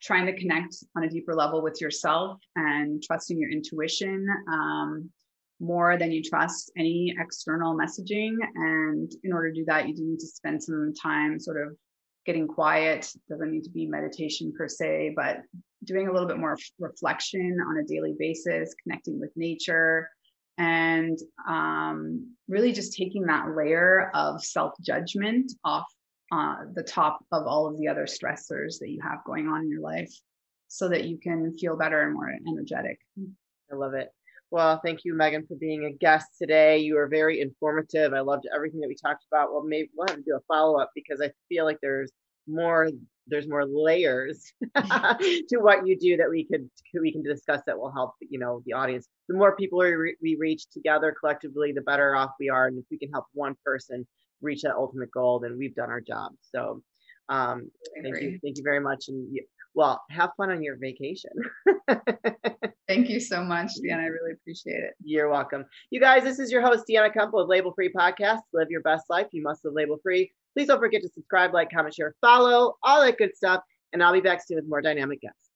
trying 0.03 0.27
to 0.27 0.37
connect 0.37 0.77
on 0.97 1.05
a 1.05 1.09
deeper 1.09 1.35
level 1.35 1.63
with 1.63 1.81
yourself 1.81 2.39
and 2.57 3.03
trusting 3.03 3.39
your 3.39 3.51
intuition 3.51 4.27
um, 4.51 5.11
more 5.61 5.99
than 5.99 6.11
you 6.11 6.23
trust 6.23 6.73
any 6.77 7.15
external 7.19 7.77
messaging. 7.77 8.37
And 8.55 9.13
in 9.23 9.33
order 9.33 9.53
to 9.53 9.55
do 9.55 9.65
that, 9.67 9.87
you 9.87 9.95
do 9.95 10.05
need 10.05 10.21
to 10.21 10.27
spend 10.27 10.63
some 10.63 10.95
time 10.95 11.39
sort 11.39 11.61
of 11.61 11.77
getting 12.25 12.49
quiet. 12.49 13.13
Doesn't 13.29 13.51
need 13.51 13.65
to 13.65 13.71
be 13.71 13.87
meditation 13.87 14.53
per 14.57 14.69
se, 14.69 15.13
but 15.15 15.43
doing 15.85 16.09
a 16.09 16.13
little 16.13 16.29
bit 16.29 16.39
more 16.39 16.57
reflection 16.79 17.59
on 17.69 17.79
a 17.79 17.85
daily 17.85 18.15
basis, 18.19 18.75
connecting 18.83 19.21
with 19.21 19.31
nature, 19.37 20.09
and 20.61 21.19
um, 21.49 22.35
really 22.47 22.73
just 22.73 22.93
taking 22.93 23.25
that 23.25 23.57
layer 23.57 24.11
of 24.15 24.45
self 24.45 24.75
judgment 24.83 25.51
off 25.65 25.87
uh, 26.31 26.57
the 26.75 26.83
top 26.83 27.25
of 27.33 27.47
all 27.47 27.67
of 27.67 27.79
the 27.79 27.89
other 27.89 28.05
stressors 28.05 28.79
that 28.79 28.91
you 28.91 29.01
have 29.03 29.25
going 29.25 29.49
on 29.49 29.63
in 29.63 29.71
your 29.71 29.81
life 29.81 30.13
so 30.69 30.87
that 30.87 31.05
you 31.05 31.19
can 31.19 31.57
feel 31.59 31.77
better 31.77 32.03
and 32.03 32.13
more 32.13 32.31
energetic. 32.47 32.99
I 33.73 33.75
love 33.75 33.95
it. 33.95 34.11
Well, 34.51 34.81
thank 34.85 35.01
you, 35.05 35.15
Megan, 35.15 35.47
for 35.47 35.55
being 35.55 35.87
a 35.87 35.93
guest 35.93 36.27
today. 36.39 36.79
You 36.79 36.97
were 36.97 37.09
very 37.09 37.41
informative. 37.41 38.13
I 38.13 38.21
loved 38.21 38.47
everything 38.55 38.81
that 38.81 38.89
we 38.89 38.97
talked 38.97 39.25
about. 39.33 39.53
Well, 39.53 39.63
maybe 39.65 39.89
we'll 39.97 40.09
have 40.09 40.17
to 40.17 40.23
do 40.23 40.37
a 40.37 40.41
follow 40.47 40.79
up 40.79 40.91
because 40.95 41.23
I 41.23 41.31
feel 41.49 41.65
like 41.65 41.79
there's 41.81 42.13
more 42.47 42.91
there's 43.31 43.49
more 43.49 43.65
layers 43.67 44.53
to 44.77 45.59
what 45.59 45.87
you 45.87 45.99
do 45.99 46.17
that 46.17 46.29
we 46.29 46.45
could 46.45 46.69
we 47.01 47.13
can 47.13 47.23
discuss 47.23 47.61
that 47.67 47.79
will 47.79 47.93
help 47.93 48.15
you 48.21 48.39
know 48.39 48.63
the 48.67 48.73
audience. 48.73 49.09
The 49.29 49.37
more 49.37 49.57
people 49.57 49.79
we, 49.79 50.17
we 50.21 50.37
reach 50.39 50.69
together 50.71 51.15
collectively 51.19 51.73
the 51.73 51.83
better 51.83 52.15
off 52.15 52.31
we 52.39 52.49
are. 52.49 52.67
And 52.67 52.79
if 52.79 52.85
we 52.91 52.99
can 52.99 53.11
help 53.11 53.27
one 53.33 53.55
person 53.65 54.07
reach 54.43 54.63
that 54.63 54.75
ultimate 54.75 55.11
goal 55.11 55.39
then 55.39 55.57
we've 55.59 55.75
done 55.75 55.91
our 55.91 56.01
job. 56.01 56.33
So 56.43 56.83
um, 57.29 57.71
thank 58.03 58.21
you 58.21 58.39
thank 58.43 58.59
you 58.59 58.65
very 58.65 58.81
much. 58.81 59.07
And 59.09 59.33
you, 59.33 59.45
well 59.75 60.03
have 60.11 60.31
fun 60.37 60.51
on 60.51 60.63
your 60.63 60.77
vacation. 60.77 61.31
Thank 62.89 63.09
you 63.09 63.21
so 63.21 63.45
much 63.45 63.71
deanna. 63.85 64.01
I 64.01 64.07
really 64.07 64.33
appreciate 64.33 64.83
it. 64.83 64.95
You're 65.01 65.29
welcome. 65.29 65.65
You 65.91 66.01
guys 66.01 66.25
this 66.25 66.41
is 66.41 66.51
your 66.51 66.61
host 66.61 66.87
deanna 66.91 67.15
Kumpel 67.15 67.41
of 67.41 67.49
label 67.49 67.73
free 67.73 67.93
podcast. 67.97 68.41
Live 68.53 68.67
your 68.69 68.81
best 68.81 69.05
life. 69.09 69.29
You 69.31 69.43
must 69.43 69.65
live 69.65 69.75
label 69.75 69.99
free 70.03 70.33
Please 70.57 70.69
don't 70.69 70.79
forget 70.79 71.03
to 71.03 71.09
subscribe, 71.09 71.55
like, 71.55 71.71
comment, 71.71 71.95
share, 71.95 72.15
follow, 72.21 72.77
all 72.83 73.03
that 73.03 73.19
good 73.19 73.37
stuff. 73.37 73.63
And 73.93 74.03
I'll 74.03 74.13
be 74.13 74.21
back 74.21 74.41
soon 74.45 74.57
with 74.57 74.69
more 74.69 74.81
dynamic 74.81 75.21
guests. 75.21 75.50